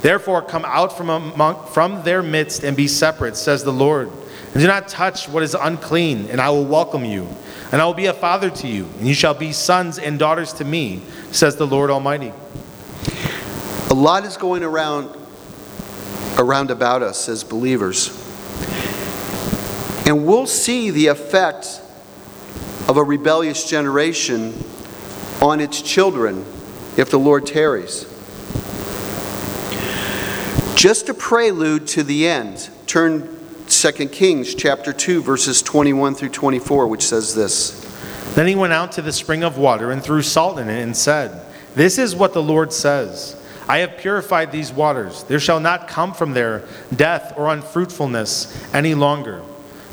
Therefore, 0.03 0.43
come 0.43 0.65
out 0.65 0.97
from, 0.97 1.11
among, 1.11 1.67
from 1.67 2.03
their 2.03 2.23
midst 2.23 2.63
and 2.63 2.77
be 2.77 2.87
separate, 2.87 3.37
says 3.37 3.65
the 3.65 3.73
Lord. 3.73 4.11
And 4.53 4.63
do 4.63 4.67
not 4.67 4.89
touch 4.89 5.29
what 5.29 5.43
is 5.43 5.55
unclean, 5.55 6.29
and 6.31 6.41
I 6.41 6.51
will 6.51 6.65
welcome 6.65 7.05
you. 7.05 7.27
And 7.73 7.83
I 7.83 7.85
will 7.85 7.95
be 7.95 8.07
a 8.07 8.15
father 8.15 8.49
to 8.49 8.69
you, 8.69 8.87
and 8.99 9.07
you 9.07 9.15
shall 9.15 9.35
be 9.35 9.53
sons 9.53 9.99
and 9.99 10.19
daughters 10.19 10.53
to 10.55 10.65
me, 10.65 11.03
says 11.33 11.57
the 11.57 11.67
Lord 11.67 11.91
Almighty. 11.91 12.33
A 13.91 13.95
lot 13.95 14.25
is 14.25 14.37
going 14.37 14.63
around 14.63 15.15
around 16.39 16.71
about 16.71 17.03
us 17.03 17.29
as 17.29 17.43
believers. 17.43 18.09
And 20.07 20.25
we'll 20.27 20.47
see 20.47 20.91
the 20.91 21.09
effect 21.09 21.83
of 22.89 22.97
a 22.97 23.03
rebellious 23.03 23.69
generation 23.69 24.55
on 25.43 25.61
its 25.61 25.83
children 25.83 26.45
if 26.97 27.11
the 27.11 27.19
Lord 27.19 27.47
tarries. 27.47 28.07
Just 30.79 31.09
a 31.09 31.15
prelude 31.15 31.89
to 31.89 32.05
the 32.05 32.29
end. 32.29 32.71
Turn 32.87 33.29
2 33.67 33.93
Kings 34.11 34.55
chapter 34.55 34.93
2 34.93 35.23
verses 35.23 35.61
21 35.61 36.15
through 36.15 36.29
24 36.29 36.87
which 36.87 37.03
says 37.03 37.35
this. 37.35 37.85
Then 38.37 38.47
he 38.47 38.55
went 38.55 38.73
out 38.73 38.93
to 38.93 39.03
the 39.03 39.11
spring 39.11 39.43
of 39.43 39.59
water 39.59 39.91
and 39.91 40.01
threw 40.01 40.23
salt 40.23 40.57
in 40.61 40.69
it 40.69 40.81
and 40.81 40.97
said, 40.97 41.45
This 41.75 41.99
is 41.99 42.15
what 42.15 42.33
the 42.33 42.45
Lord 42.45 42.73
says 42.73 43.35
I 43.67 43.79
have 43.79 43.99
purified 43.99 44.53
these 44.53 44.73
waters. 44.73 45.25
There 45.25 45.41
shall 45.41 45.59
not 45.59 45.89
come 45.89 46.15
from 46.15 46.33
there 46.33 46.63
death 46.95 47.35
or 47.37 47.49
unfruitfulness 47.49 48.73
any 48.73 48.95
longer. 48.95 49.43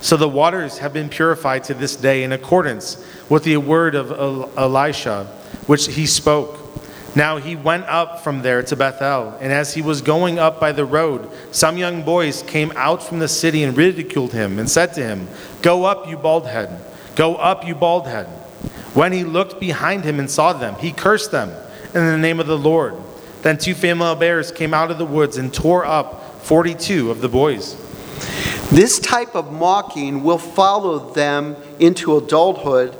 So 0.01 0.17
the 0.17 0.29
waters 0.29 0.77
have 0.77 0.93
been 0.93 1.09
purified 1.09 1.63
to 1.63 1.73
this 1.73 1.95
day 1.95 2.21
in 2.21 2.31
accordance 2.31 3.03
with 3.27 3.43
the 3.43 3.57
word 3.57 3.95
of 3.95 4.11
Elisha, 4.55 5.23
which 5.65 5.87
he 5.87 6.05
spoke. 6.05 6.64
Now 7.15 7.37
he 7.37 7.55
went 7.55 7.85
up 7.85 8.21
from 8.21 8.41
there 8.41 8.61
to 8.63 8.75
Bethel, 8.75 9.37
and 9.39 9.53
as 9.53 9.73
he 9.73 9.81
was 9.81 10.01
going 10.01 10.37
up 10.37 10.59
by 10.59 10.73
the 10.73 10.83
road, 10.83 11.29
some 11.51 11.77
young 11.77 12.03
boys 12.03 12.43
came 12.43 12.73
out 12.75 13.01
from 13.01 13.19
the 13.19 13.29
city 13.29 13.63
and 13.63 13.75
ridiculed 13.75 14.33
him 14.33 14.59
and 14.59 14.69
said 14.69 14.93
to 14.95 15.03
him, 15.03 15.29
Go 15.61 15.85
up, 15.85 16.09
you 16.09 16.17
bald 16.17 16.45
head. 16.45 16.83
Go 17.15 17.35
up, 17.35 17.65
you 17.65 17.73
bald 17.73 18.05
head. 18.05 18.27
When 18.93 19.13
he 19.13 19.23
looked 19.23 19.61
behind 19.61 20.03
him 20.03 20.19
and 20.19 20.29
saw 20.29 20.51
them, 20.51 20.75
he 20.75 20.91
cursed 20.91 21.31
them 21.31 21.51
in 21.93 22.05
the 22.05 22.17
name 22.17 22.41
of 22.41 22.47
the 22.47 22.57
Lord. 22.57 22.95
Then 23.43 23.57
two 23.57 23.75
female 23.75 24.15
bears 24.15 24.51
came 24.51 24.73
out 24.73 24.91
of 24.91 24.97
the 24.97 25.05
woods 25.05 25.37
and 25.37 25.53
tore 25.53 25.85
up 25.85 26.43
42 26.43 27.11
of 27.11 27.21
the 27.21 27.29
boys. 27.29 27.75
This 28.71 28.99
type 28.99 29.35
of 29.35 29.53
mocking 29.53 30.23
will 30.23 30.37
follow 30.37 31.13
them 31.13 31.55
into 31.79 32.17
adulthood 32.17 32.97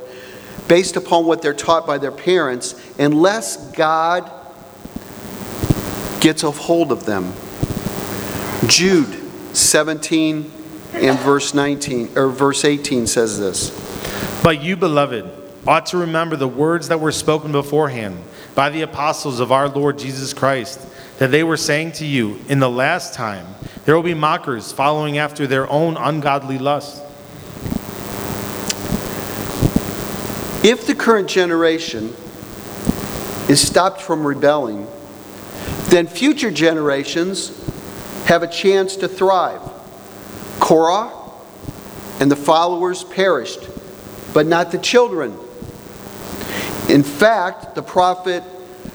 based 0.67 0.95
upon 0.95 1.25
what 1.25 1.41
they're 1.41 1.54
taught 1.54 1.86
by 1.86 1.97
their 1.97 2.12
parents 2.12 2.75
unless 2.97 3.71
God 3.71 4.32
gets 6.21 6.43
a 6.43 6.51
hold 6.51 6.91
of 6.91 7.06
them. 7.06 7.34
Jude 8.67 9.13
17 9.56 10.51
and 10.93 11.19
verse 11.19 11.54
19 11.54 12.17
or 12.17 12.30
verse 12.30 12.65
18 12.65 13.06
says 13.08 13.39
this. 13.39 13.69
But 14.43 14.62
you, 14.63 14.75
beloved, 14.75 15.30
ought 15.67 15.86
to 15.88 15.97
remember 15.97 16.36
the 16.36 16.47
words 16.47 16.88
that 16.88 16.99
were 16.99 17.12
spoken 17.12 17.51
beforehand 17.51 18.17
by 18.54 18.69
the 18.69 18.82
apostles 18.82 19.39
of 19.39 19.51
our 19.51 19.67
Lord 19.67 19.99
Jesus 19.99 20.34
Christ, 20.34 20.80
that 21.19 21.32
they 21.32 21.43
were 21.43 21.58
saying 21.58 21.93
to 21.93 22.06
you, 22.06 22.39
In 22.47 22.60
the 22.60 22.69
last 22.69 23.13
time, 23.13 23.45
there 23.84 23.95
will 23.95 24.04
be 24.04 24.13
mockers 24.13 24.71
following 24.71 25.17
after 25.17 25.45
their 25.45 25.69
own 25.69 25.97
ungodly 25.97 26.58
lust. 26.58 27.04
If 30.67 30.88
the 30.88 30.95
current 30.95 31.30
generation 31.30 32.06
is 33.47 33.62
stopped 33.62 34.01
from 34.01 34.25
rebelling, 34.25 34.88
then 35.89 36.08
future 36.08 36.49
generations 36.49 37.51
have 38.25 38.41
a 38.41 38.47
chance 38.47 38.95
to 38.95 39.08
thrive. 39.08 39.62
Korah 40.60 41.12
and 42.19 42.32
the 42.32 42.36
followers 42.36 43.04
perished, 43.04 43.69
but 44.34 44.47
not 44.47 44.71
the 44.71 44.80
children. 44.80 45.38
In 46.89 47.04
fact, 47.04 47.75
the 47.75 47.84
prophet 47.84 48.41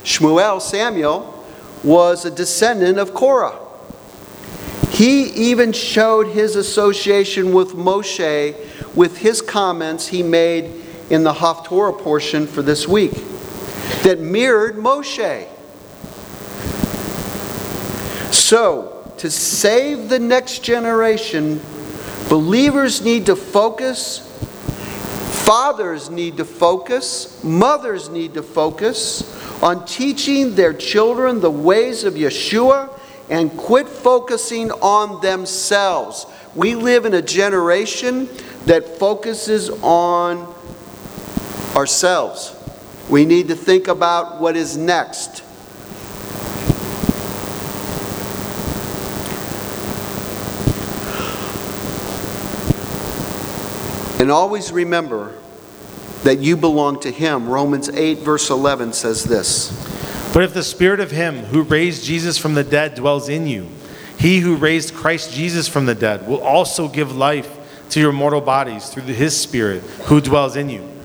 Shmuel, 0.03 0.61
Samuel, 0.61 1.45
was 1.85 2.25
a 2.25 2.33
descendant 2.33 2.99
of 2.99 3.15
Korah. 3.15 3.57
He 4.89 5.27
even 5.51 5.73
showed 5.73 6.27
his 6.27 6.57
association 6.57 7.53
with 7.53 7.75
Moshe 7.75 8.57
with 8.97 9.19
his 9.19 9.41
comments 9.41 10.09
he 10.09 10.25
made 10.25 10.81
in 11.11 11.25
the 11.25 11.33
Haftorah 11.33 11.99
portion 11.99 12.47
for 12.47 12.63
this 12.63 12.87
week 12.89 13.13
that 14.03 14.19
mirrored 14.21 14.77
Moshe. 14.77 15.47
So, 18.33 19.13
to 19.19 19.31
save 19.31 20.09
the 20.09 20.19
next 20.19 20.63
generation, 20.63 21.61
believers 22.29 23.03
need 23.03 23.27
to 23.27 23.37
focus, 23.37 24.21
fathers 25.45 26.09
need 26.09 26.37
to 26.39 26.45
focus, 26.45 27.43
mothers 27.45 28.09
need 28.09 28.35
to 28.35 28.43
focus 28.43 29.37
on 29.63 29.85
teaching 29.85 30.55
their 30.55 30.73
children 30.73 31.41
the 31.41 31.51
ways 31.51 32.05
of 32.05 32.15
Yeshua 32.15 32.89
and 33.29 33.51
quit 33.57 33.89
focusing 33.89 34.71
on 34.73 35.21
themselves. 35.21 36.27
We 36.55 36.75
live 36.75 37.05
in 37.05 37.15
a 37.15 37.23
generation 37.23 38.29
that 38.65 38.99
focuses 38.99 39.71
on 39.83 40.50
ourselves. 41.77 42.55
We 43.09 43.25
need 43.25 43.49
to 43.49 43.57
think 43.57 43.89
about 43.89 44.41
what 44.41 44.57
is 44.57 44.77
next. 44.77 45.43
And 54.21 54.31
always 54.31 54.71
remember 54.71 55.35
that 56.25 56.39
you 56.39 56.57
belong 56.57 57.01
to 57.01 57.11
Him. 57.11 57.49
Romans 57.49 57.89
8, 57.89 58.19
verse 58.19 58.51
11 58.51 58.93
says 58.93 59.25
this. 59.25 59.71
But 60.33 60.45
if 60.45 60.55
the 60.55 60.63
spirit 60.63 61.01
of 61.01 61.11
him 61.11 61.39
who 61.39 61.63
raised 61.63 62.05
Jesus 62.05 62.39
from 62.39 62.55
the 62.55 62.63
dead 62.63 62.95
dwells 62.95 63.29
in 63.29 63.49
you, 63.49 63.69
he 64.17 64.39
who 64.39 64.55
raised 64.55 64.95
Christ 64.95 65.33
Jesus 65.33 65.67
from 65.67 65.87
the 65.87 65.95
dead 65.95 66.29
will 66.29 66.41
also 66.41 66.87
give 66.87 67.17
life 67.17 67.57
to 67.91 68.01
your 68.01 68.13
mortal 68.13 68.41
bodies 68.41 68.89
through 68.91 69.03
his 69.03 69.37
Spirit 69.37 69.83
who 70.05 70.21
dwells 70.21 70.55
in 70.55 70.71
you. 70.71 71.00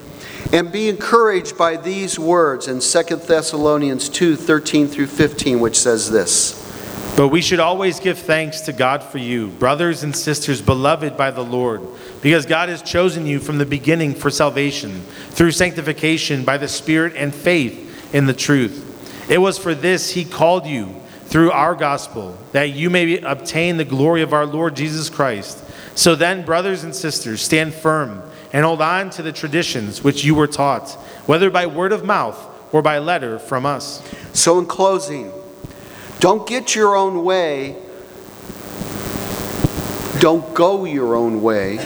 And 0.52 0.70
be 0.70 0.88
encouraged 0.88 1.58
by 1.58 1.76
these 1.76 2.18
words 2.18 2.68
in 2.68 2.80
2 2.80 3.16
Thessalonians 3.16 4.08
2 4.08 4.36
13 4.36 4.86
through 4.86 5.08
15, 5.08 5.60
which 5.60 5.78
says 5.78 6.10
this. 6.10 6.62
But 7.16 7.28
we 7.28 7.40
should 7.40 7.60
always 7.60 7.98
give 7.98 8.18
thanks 8.18 8.60
to 8.62 8.74
God 8.74 9.02
for 9.02 9.16
you, 9.16 9.48
brothers 9.48 10.02
and 10.02 10.14
sisters, 10.14 10.60
beloved 10.60 11.16
by 11.16 11.30
the 11.30 11.42
Lord, 11.42 11.80
because 12.20 12.44
God 12.44 12.68
has 12.68 12.82
chosen 12.82 13.26
you 13.26 13.40
from 13.40 13.56
the 13.56 13.64
beginning 13.64 14.14
for 14.14 14.30
salvation, 14.30 15.00
through 15.30 15.52
sanctification 15.52 16.44
by 16.44 16.58
the 16.58 16.68
Spirit 16.68 17.14
and 17.16 17.34
faith 17.34 18.14
in 18.14 18.26
the 18.26 18.34
truth. 18.34 19.30
It 19.30 19.38
was 19.38 19.56
for 19.58 19.74
this 19.74 20.10
He 20.10 20.26
called 20.26 20.66
you 20.66 20.94
through 21.24 21.50
our 21.52 21.74
gospel, 21.74 22.36
that 22.52 22.70
you 22.70 22.90
may 22.90 23.18
obtain 23.20 23.78
the 23.78 23.84
glory 23.84 24.22
of 24.22 24.32
our 24.32 24.46
Lord 24.46 24.76
Jesus 24.76 25.08
Christ. 25.08 25.64
So 25.94 26.14
then, 26.14 26.44
brothers 26.44 26.84
and 26.84 26.94
sisters, 26.94 27.40
stand 27.40 27.74
firm 27.74 28.22
and 28.56 28.64
hold 28.64 28.80
on 28.80 29.10
to 29.10 29.22
the 29.22 29.32
traditions 29.32 30.02
which 30.02 30.24
you 30.24 30.34
were 30.34 30.46
taught, 30.46 30.90
whether 31.26 31.50
by 31.50 31.66
word 31.66 31.92
of 31.92 32.06
mouth 32.06 32.42
or 32.72 32.80
by 32.80 32.96
letter 32.96 33.38
from 33.38 33.66
us. 33.66 34.02
So, 34.32 34.58
in 34.58 34.64
closing, 34.64 35.30
don't 36.20 36.48
get 36.48 36.74
your 36.74 36.96
own 36.96 37.22
way. 37.22 37.76
Don't 40.20 40.54
go 40.54 40.86
your 40.86 41.16
own 41.16 41.42
way 41.42 41.78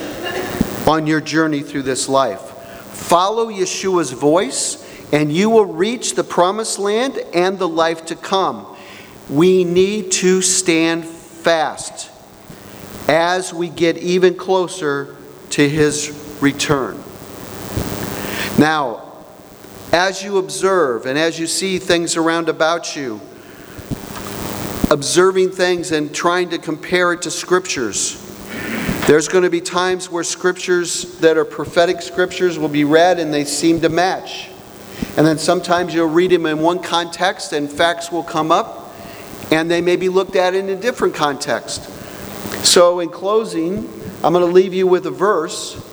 on 0.87 1.09
your 1.09 1.21
journey 1.21 1.63
through 1.63 1.83
this 1.83 2.09
life. 2.09 2.41
Follow 2.41 3.49
Yeshua's 3.49 4.13
voice, 4.13 4.87
and 5.13 5.33
you 5.33 5.51
will 5.51 5.67
reach 5.67 6.15
the 6.15 6.23
promised 6.23 6.79
land 6.79 7.19
and 7.35 7.59
the 7.59 7.69
life 7.69 8.07
to 8.07 8.15
come. 8.15 8.65
We 9.29 9.65
need 9.65 10.13
to 10.13 10.41
stand 10.41 11.05
fast 11.05 12.13
as 13.09 13.53
we 13.53 13.71
get 13.71 13.99
even 13.99 14.37
closer 14.37 15.17
to 15.51 15.69
his 15.69 16.30
return. 16.41 17.03
Now, 18.59 19.11
as 19.93 20.23
you 20.23 20.39
observe 20.39 21.07
and 21.07 21.19
as 21.19 21.39
you 21.39 21.47
see 21.47 21.79
things 21.79 22.17
around 22.17 22.49
about 22.49 22.95
you, 22.95 23.21
observing 24.91 25.51
things 25.51 25.93
and 25.93 26.15
trying 26.15 26.51
to 26.51 26.59
compare 26.59 27.13
it 27.13 27.23
to 27.23 27.31
scriptures. 27.31 28.27
There's 29.07 29.29
going 29.29 29.45
to 29.45 29.51
be 29.51 29.61
times 29.61 30.11
where 30.11 30.23
scriptures 30.23 31.19
that 31.19 31.37
are 31.37 31.45
prophetic 31.45 32.03
scriptures 32.03 32.59
will 32.59 32.69
be 32.69 32.85
read 32.85 33.19
and 33.19 33.33
they 33.33 33.45
seem 33.45 33.81
to 33.81 33.89
match. 33.89 34.51
And 35.17 35.27
then 35.27 35.39
sometimes 35.39 35.95
you'll 35.95 36.09
read 36.09 36.31
them 36.31 36.47
in 36.47 36.61
one 36.61 36.83
context 36.83 37.53
and 37.53 37.71
facts 37.71 38.13
will 38.13 38.23
come 38.23 38.53
up 38.53 38.93
and 39.51 39.71
they 39.71 39.81
may 39.81 39.97
be 39.97 40.09
looked 40.09 40.37
at 40.37 40.55
in 40.55 40.69
a 40.69 40.77
different 40.77 41.15
context. 41.15 41.85
So, 42.65 43.01
in 43.01 43.09
closing, 43.09 43.79
I'm 44.23 44.33
going 44.33 44.47
to 44.47 44.53
leave 44.53 44.75
you 44.75 44.87
with 44.87 45.07
a 45.07 45.11
verse 45.11 45.90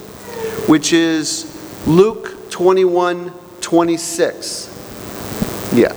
which 0.67 0.93
is 0.93 1.53
Luke 1.87 2.49
21 2.51 3.33
26. 3.61 4.73
Yeah. 5.73 5.93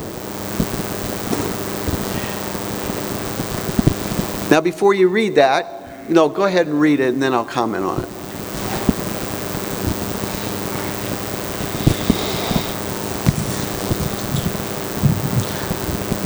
Now, 4.50 4.61
before 4.61 4.94
you 4.94 5.09
read 5.09 5.37
that, 5.37 6.09
you 6.09 6.14
know, 6.14 6.28
go 6.28 6.44
ahead 6.44 6.66
and 6.66 6.80
read 6.80 6.98
it 6.98 7.14
and 7.14 7.22
then 7.22 7.33
I'll 7.33 7.44
comment 7.44 7.85
on 7.85 8.02
it. 8.02 8.09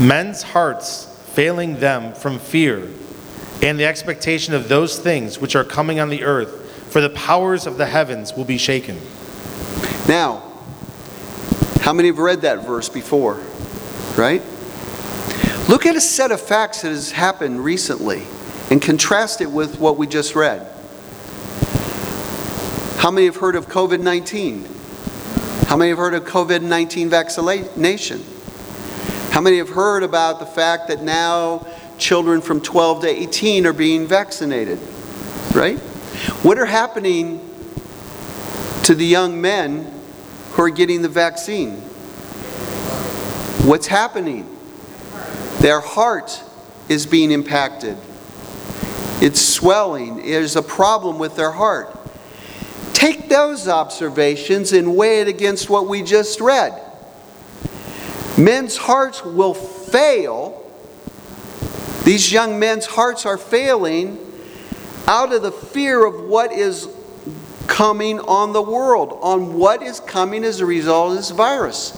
Men's 0.00 0.42
hearts 0.42 1.04
failing 1.33 1.80
them 1.80 2.14
from 2.14 2.38
fear 2.38 2.88
and 3.62 3.78
the 3.78 3.85
expectation 3.85 4.54
of 4.54 4.68
those 4.68 4.98
things 4.98 5.38
which 5.38 5.54
are 5.54 5.64
coming 5.64 6.00
on 6.00 6.09
the 6.09 6.24
earth, 6.24 6.63
for 6.94 7.00
the 7.00 7.11
powers 7.11 7.66
of 7.66 7.76
the 7.76 7.87
heavens 7.87 8.35
will 8.35 8.44
be 8.44 8.57
shaken. 8.57 8.96
Now, 10.07 10.44
how 11.80 11.92
many 11.92 12.07
have 12.07 12.18
read 12.18 12.42
that 12.42 12.64
verse 12.64 12.88
before? 12.88 13.40
Right? 14.16 14.40
Look 15.68 15.87
at 15.87 15.96
a 15.96 16.00
set 16.00 16.30
of 16.30 16.40
facts 16.40 16.83
that 16.83 16.90
has 16.90 17.11
happened 17.11 17.64
recently 17.64 18.22
and 18.70 18.80
contrast 18.80 19.40
it 19.40 19.50
with 19.50 19.80
what 19.80 19.96
we 19.96 20.07
just 20.07 20.37
read. 20.37 20.61
How 22.98 23.11
many 23.11 23.26
have 23.26 23.38
heard 23.38 23.57
of 23.57 23.66
COVID 23.66 24.00
19? 24.00 24.64
How 25.66 25.76
many 25.76 25.88
have 25.88 25.98
heard 25.98 26.14
of 26.14 26.22
COVID 26.22 26.62
19 26.62 27.11
vaccination? 27.11 28.24
How 29.33 29.40
many 29.40 29.59
have 29.59 29.70
heard 29.70 30.04
about 30.04 30.38
the 30.38 30.46
fact 30.46 30.87
that 30.87 31.02
now 31.02 31.66
children 31.98 32.40
from 32.40 32.61
12 32.61 33.00
to 33.02 33.09
18 33.09 33.66
are 33.66 33.72
being 33.72 34.07
vaccinated? 34.07 34.78
Right? 35.52 35.80
What 36.42 36.58
are 36.58 36.66
happening 36.66 37.40
to 38.84 38.94
the 38.94 39.04
young 39.04 39.40
men 39.40 39.90
who 40.52 40.62
are 40.62 40.70
getting 40.70 41.02
the 41.02 41.08
vaccine? 41.08 41.72
What's 43.66 43.87
happening? 43.87 44.48
Their 45.60 45.80
heart 45.80 46.42
is 46.88 47.06
being 47.06 47.30
impacted. 47.30 47.96
It's 49.20 49.40
swelling. 49.40 50.16
There's 50.16 50.56
a 50.56 50.62
problem 50.62 51.18
with 51.18 51.37
their 51.37 51.50
heart. 51.50 51.96
Take 52.92 53.28
those 53.28 53.68
observations 53.68 54.72
and 54.72 54.96
weigh 54.96 55.20
it 55.20 55.28
against 55.28 55.70
what 55.70 55.87
we 55.87 56.02
just 56.02 56.40
read. 56.40 56.80
Men's 58.37 58.76
hearts 58.76 59.24
will 59.24 59.54
fail. 59.54 60.60
These 62.04 62.32
young 62.32 62.58
men's 62.58 62.87
hearts 62.87 63.24
are 63.24 63.38
failing 63.38 64.23
out 65.07 65.33
of 65.33 65.43
the 65.43 65.53
fear 65.53 66.05
of 66.05 66.23
what 66.23 66.53
is 66.53 66.88
coming 67.67 68.21
on 68.21 68.53
the 68.53 68.62
world, 68.62 69.19
on 69.23 69.55
what 69.55 69.83
is 69.83 70.01
coming 70.01 70.45
as 70.45 70.61
a 70.61 70.67
result 70.67 71.12
of 71.12 71.17
this 71.17 71.31
virus. 71.31 71.97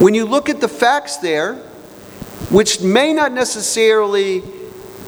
When 0.00 0.14
you 0.14 0.24
look 0.24 0.48
at 0.48 0.60
the 0.60 0.68
facts 0.68 1.18
there, 1.18 1.56
which 2.50 2.80
may 2.80 3.12
not 3.12 3.32
necessarily 3.32 4.42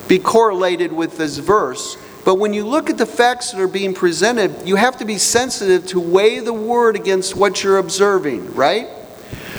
be 0.09 0.19
correlated 0.19 0.93
with 0.93 1.19
this 1.19 1.39
verse, 1.39 1.97
but 2.25 2.37
when 2.37 2.53
you 2.53 2.67
look 2.67 2.91
at 2.91 2.99
the 2.99 3.07
facts 3.07 3.53
that 3.53 3.61
are 3.61 3.69
being 3.69 3.95
presented, 3.95 4.67
you 4.67 4.77
have 4.77 4.97
to 4.99 5.05
be 5.05 5.19
sensitive 5.19 5.87
to 5.89 6.01
weigh 6.01 6.41
the 6.41 6.53
word 6.53 6.97
against 6.97 7.37
what 7.37 7.62
you're 7.62 7.79
observing, 7.79 8.55
right? 8.55 8.89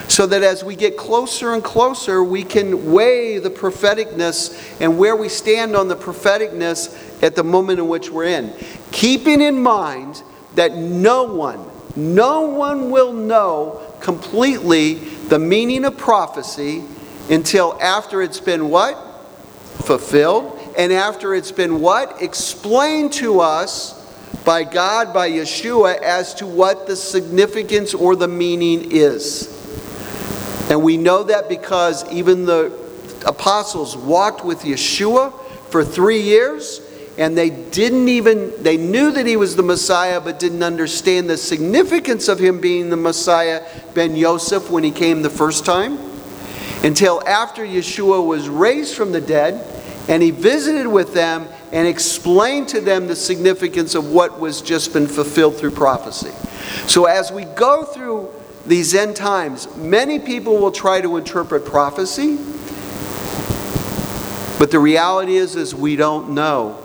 So 0.07 0.25
that 0.27 0.41
as 0.41 0.63
we 0.63 0.75
get 0.75 0.95
closer 0.95 1.53
and 1.53 1.63
closer, 1.63 2.23
we 2.23 2.43
can 2.43 2.91
weigh 2.91 3.39
the 3.39 3.49
propheticness 3.49 4.79
and 4.81 4.97
where 4.97 5.15
we 5.15 5.29
stand 5.29 5.75
on 5.75 5.89
the 5.89 5.95
propheticness 5.95 7.21
at 7.21 7.35
the 7.35 7.43
moment 7.43 7.79
in 7.79 7.87
which 7.87 8.09
we're 8.09 8.25
in. 8.25 8.53
Keeping 8.91 9.41
in 9.41 9.61
mind 9.61 10.23
that 10.55 10.75
no 10.75 11.23
one, 11.23 11.69
no 11.95 12.41
one 12.41 12.89
will 12.89 13.11
know 13.11 13.81
completely 13.99 14.95
the 14.95 15.39
meaning 15.39 15.83
of 15.83 15.97
prophecy 15.97 16.83
until 17.29 17.77
after 17.81 18.21
it's 18.21 18.39
been 18.39 18.69
what? 18.69 18.95
Fulfilled. 19.83 20.57
And 20.77 20.93
after 20.93 21.35
it's 21.35 21.51
been 21.51 21.81
what? 21.81 22.21
Explained 22.21 23.11
to 23.13 23.39
us 23.41 23.93
by 24.45 24.63
God, 24.63 25.13
by 25.13 25.29
Yeshua, 25.29 25.99
as 26.01 26.33
to 26.35 26.47
what 26.47 26.87
the 26.87 26.95
significance 26.95 27.93
or 27.93 28.15
the 28.15 28.27
meaning 28.27 28.91
is. 28.91 29.56
And 30.69 30.83
we 30.83 30.97
know 30.97 31.23
that 31.23 31.49
because 31.49 32.09
even 32.11 32.45
the 32.45 32.71
apostles 33.25 33.95
walked 33.95 34.43
with 34.43 34.61
Yeshua 34.61 35.33
for 35.69 35.83
three 35.83 36.21
years 36.21 36.81
and 37.17 37.37
they 37.37 37.49
didn't 37.49 38.07
even 38.09 38.51
they 38.61 38.77
knew 38.77 39.11
that 39.11 39.25
he 39.25 39.35
was 39.35 39.55
the 39.55 39.63
messiah 39.63 40.21
but 40.21 40.37
didn't 40.39 40.61
understand 40.61 41.27
the 41.27 41.35
significance 41.35 42.27
of 42.27 42.37
him 42.37 42.61
being 42.61 42.91
the 42.91 42.95
messiah 42.95 43.67
ben 43.95 44.15
yosef 44.15 44.69
when 44.69 44.83
he 44.83 44.91
came 44.91 45.23
the 45.23 45.29
first 45.29 45.65
time 45.65 45.97
until 46.83 47.25
after 47.27 47.65
Yeshua 47.65 48.25
was 48.25 48.49
raised 48.49 48.95
from 48.95 49.11
the 49.11 49.21
dead 49.21 49.65
and 50.07 50.21
he 50.21 50.31
visited 50.31 50.87
with 50.87 51.13
them 51.13 51.47
and 51.71 51.87
explained 51.87 52.67
to 52.69 52.79
them 52.79 53.07
the 53.07 53.15
significance 53.15 53.95
of 53.95 54.11
what 54.11 54.39
was 54.39 54.61
just 54.61 54.93
been 54.93 55.07
fulfilled 55.07 55.57
through 55.57 55.71
prophecy. 55.71 56.31
So 56.87 57.05
as 57.05 57.31
we 57.31 57.45
go 57.45 57.83
through 57.83 58.29
these 58.67 58.93
end 58.93 59.15
times, 59.15 59.73
many 59.77 60.19
people 60.19 60.57
will 60.57 60.71
try 60.71 61.01
to 61.01 61.17
interpret 61.17 61.65
prophecy, 61.65 62.37
but 64.59 64.71
the 64.71 64.79
reality 64.79 65.35
is 65.35 65.55
is 65.55 65.73
we 65.73 65.95
don't 65.95 66.31
know. 66.31 66.77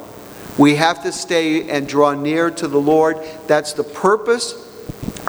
We 0.59 0.77
have 0.77 1.03
to 1.05 1.12
stay 1.12 1.68
and 1.71 1.88
draw 1.88 2.12
near 2.14 2.51
to 2.51 2.68
the 2.68 2.81
Lord. 2.81 3.18
That's 3.47 3.73
the 3.73 3.85
purpose 3.85 4.55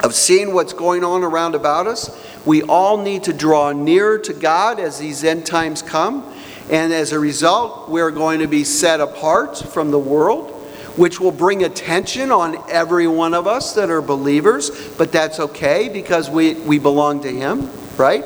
of 0.02 0.14
seeing 0.14 0.52
what's 0.52 0.72
going 0.72 1.02
on 1.02 1.22
around 1.22 1.54
about 1.54 1.86
us 1.86 2.10
we 2.44 2.62
all 2.62 2.98
need 2.98 3.24
to 3.24 3.32
draw 3.32 3.72
nearer 3.72 4.18
to 4.18 4.32
God 4.32 4.78
as 4.78 4.98
these 4.98 5.24
end 5.24 5.46
times 5.46 5.80
come. 5.80 6.30
And 6.70 6.92
as 6.92 7.12
a 7.12 7.18
result, 7.18 7.88
we're 7.88 8.10
going 8.10 8.40
to 8.40 8.46
be 8.46 8.64
set 8.64 9.00
apart 9.00 9.58
from 9.58 9.90
the 9.90 9.98
world, 9.98 10.53
which 10.96 11.20
will 11.20 11.32
bring 11.32 11.64
attention 11.64 12.30
on 12.30 12.56
every 12.70 13.06
one 13.06 13.34
of 13.34 13.46
us 13.46 13.74
that 13.74 13.90
are 13.90 14.02
believers. 14.02 14.70
But 14.96 15.12
that's 15.12 15.40
okay 15.40 15.88
because 15.88 16.30
we, 16.30 16.54
we 16.54 16.78
belong 16.78 17.22
to 17.22 17.30
Him, 17.30 17.70
right? 17.96 18.24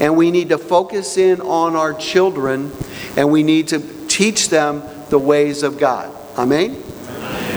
And 0.00 0.16
we 0.16 0.30
need 0.30 0.50
to 0.50 0.58
focus 0.58 1.16
in 1.16 1.40
on 1.40 1.74
our 1.74 1.94
children 1.94 2.72
and 3.16 3.30
we 3.30 3.42
need 3.42 3.68
to 3.68 4.06
teach 4.08 4.50
them 4.50 4.82
the 5.08 5.18
ways 5.18 5.62
of 5.62 5.78
God. 5.78 6.14
Amen? 6.38 6.85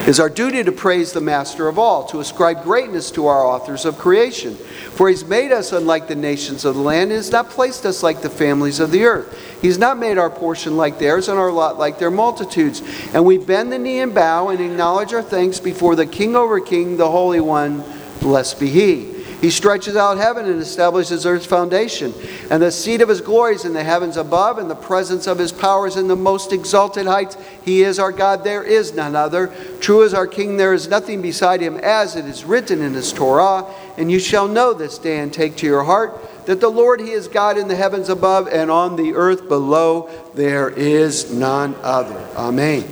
Is 0.10 0.20
our 0.20 0.28
duty 0.28 0.64
to 0.64 0.72
praise 0.72 1.14
the 1.14 1.22
Master 1.22 1.68
of 1.68 1.78
all, 1.78 2.04
to 2.06 2.20
ascribe 2.20 2.64
greatness 2.64 3.12
to 3.12 3.28
our 3.28 3.46
authors 3.46 3.86
of 3.86 4.00
creation. 4.00 4.56
For 4.56 5.08
he's 5.08 5.24
made 5.24 5.52
us 5.52 5.72
unlike 5.72 6.08
the 6.08 6.16
nations 6.16 6.66
of 6.66 6.74
the 6.74 6.82
land, 6.82 7.12
and 7.12 7.18
has 7.18 7.32
not 7.32 7.52
placed 7.52 7.86
us 7.86 8.02
like 8.02 8.24
the 8.24 8.30
families 8.30 8.80
of 8.80 8.90
the 8.90 9.06
earth. 9.06 9.40
He's 9.62 9.78
not 9.78 10.00
made 10.00 10.18
our 10.18 10.32
portion 10.32 10.78
like 10.78 10.98
theirs, 10.98 11.30
and 11.30 11.38
our 11.38 11.52
lot 11.52 11.78
like 11.78 12.00
their 12.00 12.10
multitudes. 12.10 12.82
And 13.14 13.24
we 13.24 13.38
bend 13.38 13.72
the 13.72 13.78
knee 13.78 14.00
and 14.00 14.12
bow 14.12 14.50
and 14.50 14.60
acknowledge 14.60 15.14
our 15.14 15.22
thanks 15.22 15.60
before 15.60 15.96
the 15.96 16.08
King 16.08 16.36
over 16.36 16.60
King, 16.60 16.98
the 16.98 17.12
Holy 17.12 17.40
One, 17.40 17.84
blessed 18.20 18.60
be 18.60 18.68
he. 18.68 19.19
He 19.42 19.50
stretches 19.50 19.96
out 19.96 20.18
heaven 20.18 20.46
and 20.46 20.62
establishes 20.62 21.26
earth's 21.26 21.46
foundation. 21.46 22.14
And 22.50 22.62
the 22.62 22.72
seat 22.72 23.02
of 23.02 23.08
his 23.08 23.22
glory 23.22 23.56
is 23.56 23.64
in 23.64 23.74
the 23.74 23.84
heavens 23.84 24.18
above, 24.18 24.58
and 24.58 24.70
the 24.70 24.76
presence 24.76 25.28
of 25.28 25.38
his 25.38 25.52
power 25.52 25.88
is 25.88 25.96
in 25.96 26.08
the 26.08 26.16
most 26.16 26.52
exalted 26.52 27.08
heights. 27.08 27.38
He 27.64 27.84
is 27.84 28.00
our 28.00 28.12
God, 28.12 28.44
there 28.44 28.64
is 28.64 28.94
none 28.94 29.16
other. 29.16 29.48
True 29.80 30.02
is 30.04 30.14
our 30.14 30.28
King, 30.28 30.58
there 30.58 30.74
is 30.74 30.90
nothing 30.90 31.22
beside 31.22 31.62
him, 31.62 31.78
as 31.78 32.16
it 32.16 32.26
is 32.26 32.44
written 32.44 32.82
in 32.82 32.94
his 32.94 33.14
Torah. 33.14 33.66
And 33.98 34.12
you 34.12 34.20
shall 34.20 34.48
know 34.48 34.74
this 34.74 34.98
day 34.98 35.20
and 35.20 35.34
take 35.34 35.56
to 35.58 35.66
your 35.66 35.84
heart 35.84 36.20
that 36.46 36.60
the 36.60 36.70
Lord, 36.70 37.00
he 37.00 37.12
is 37.12 37.28
God 37.28 37.58
in 37.58 37.68
the 37.68 37.76
heavens 37.76 38.10
above, 38.10 38.48
and 38.48 38.72
on 38.72 38.96
the 38.96 39.14
earth 39.14 39.48
below, 39.48 40.10
there 40.34 40.70
is 40.70 41.32
none 41.32 41.76
other. 41.84 42.18
Amen. 42.36 42.84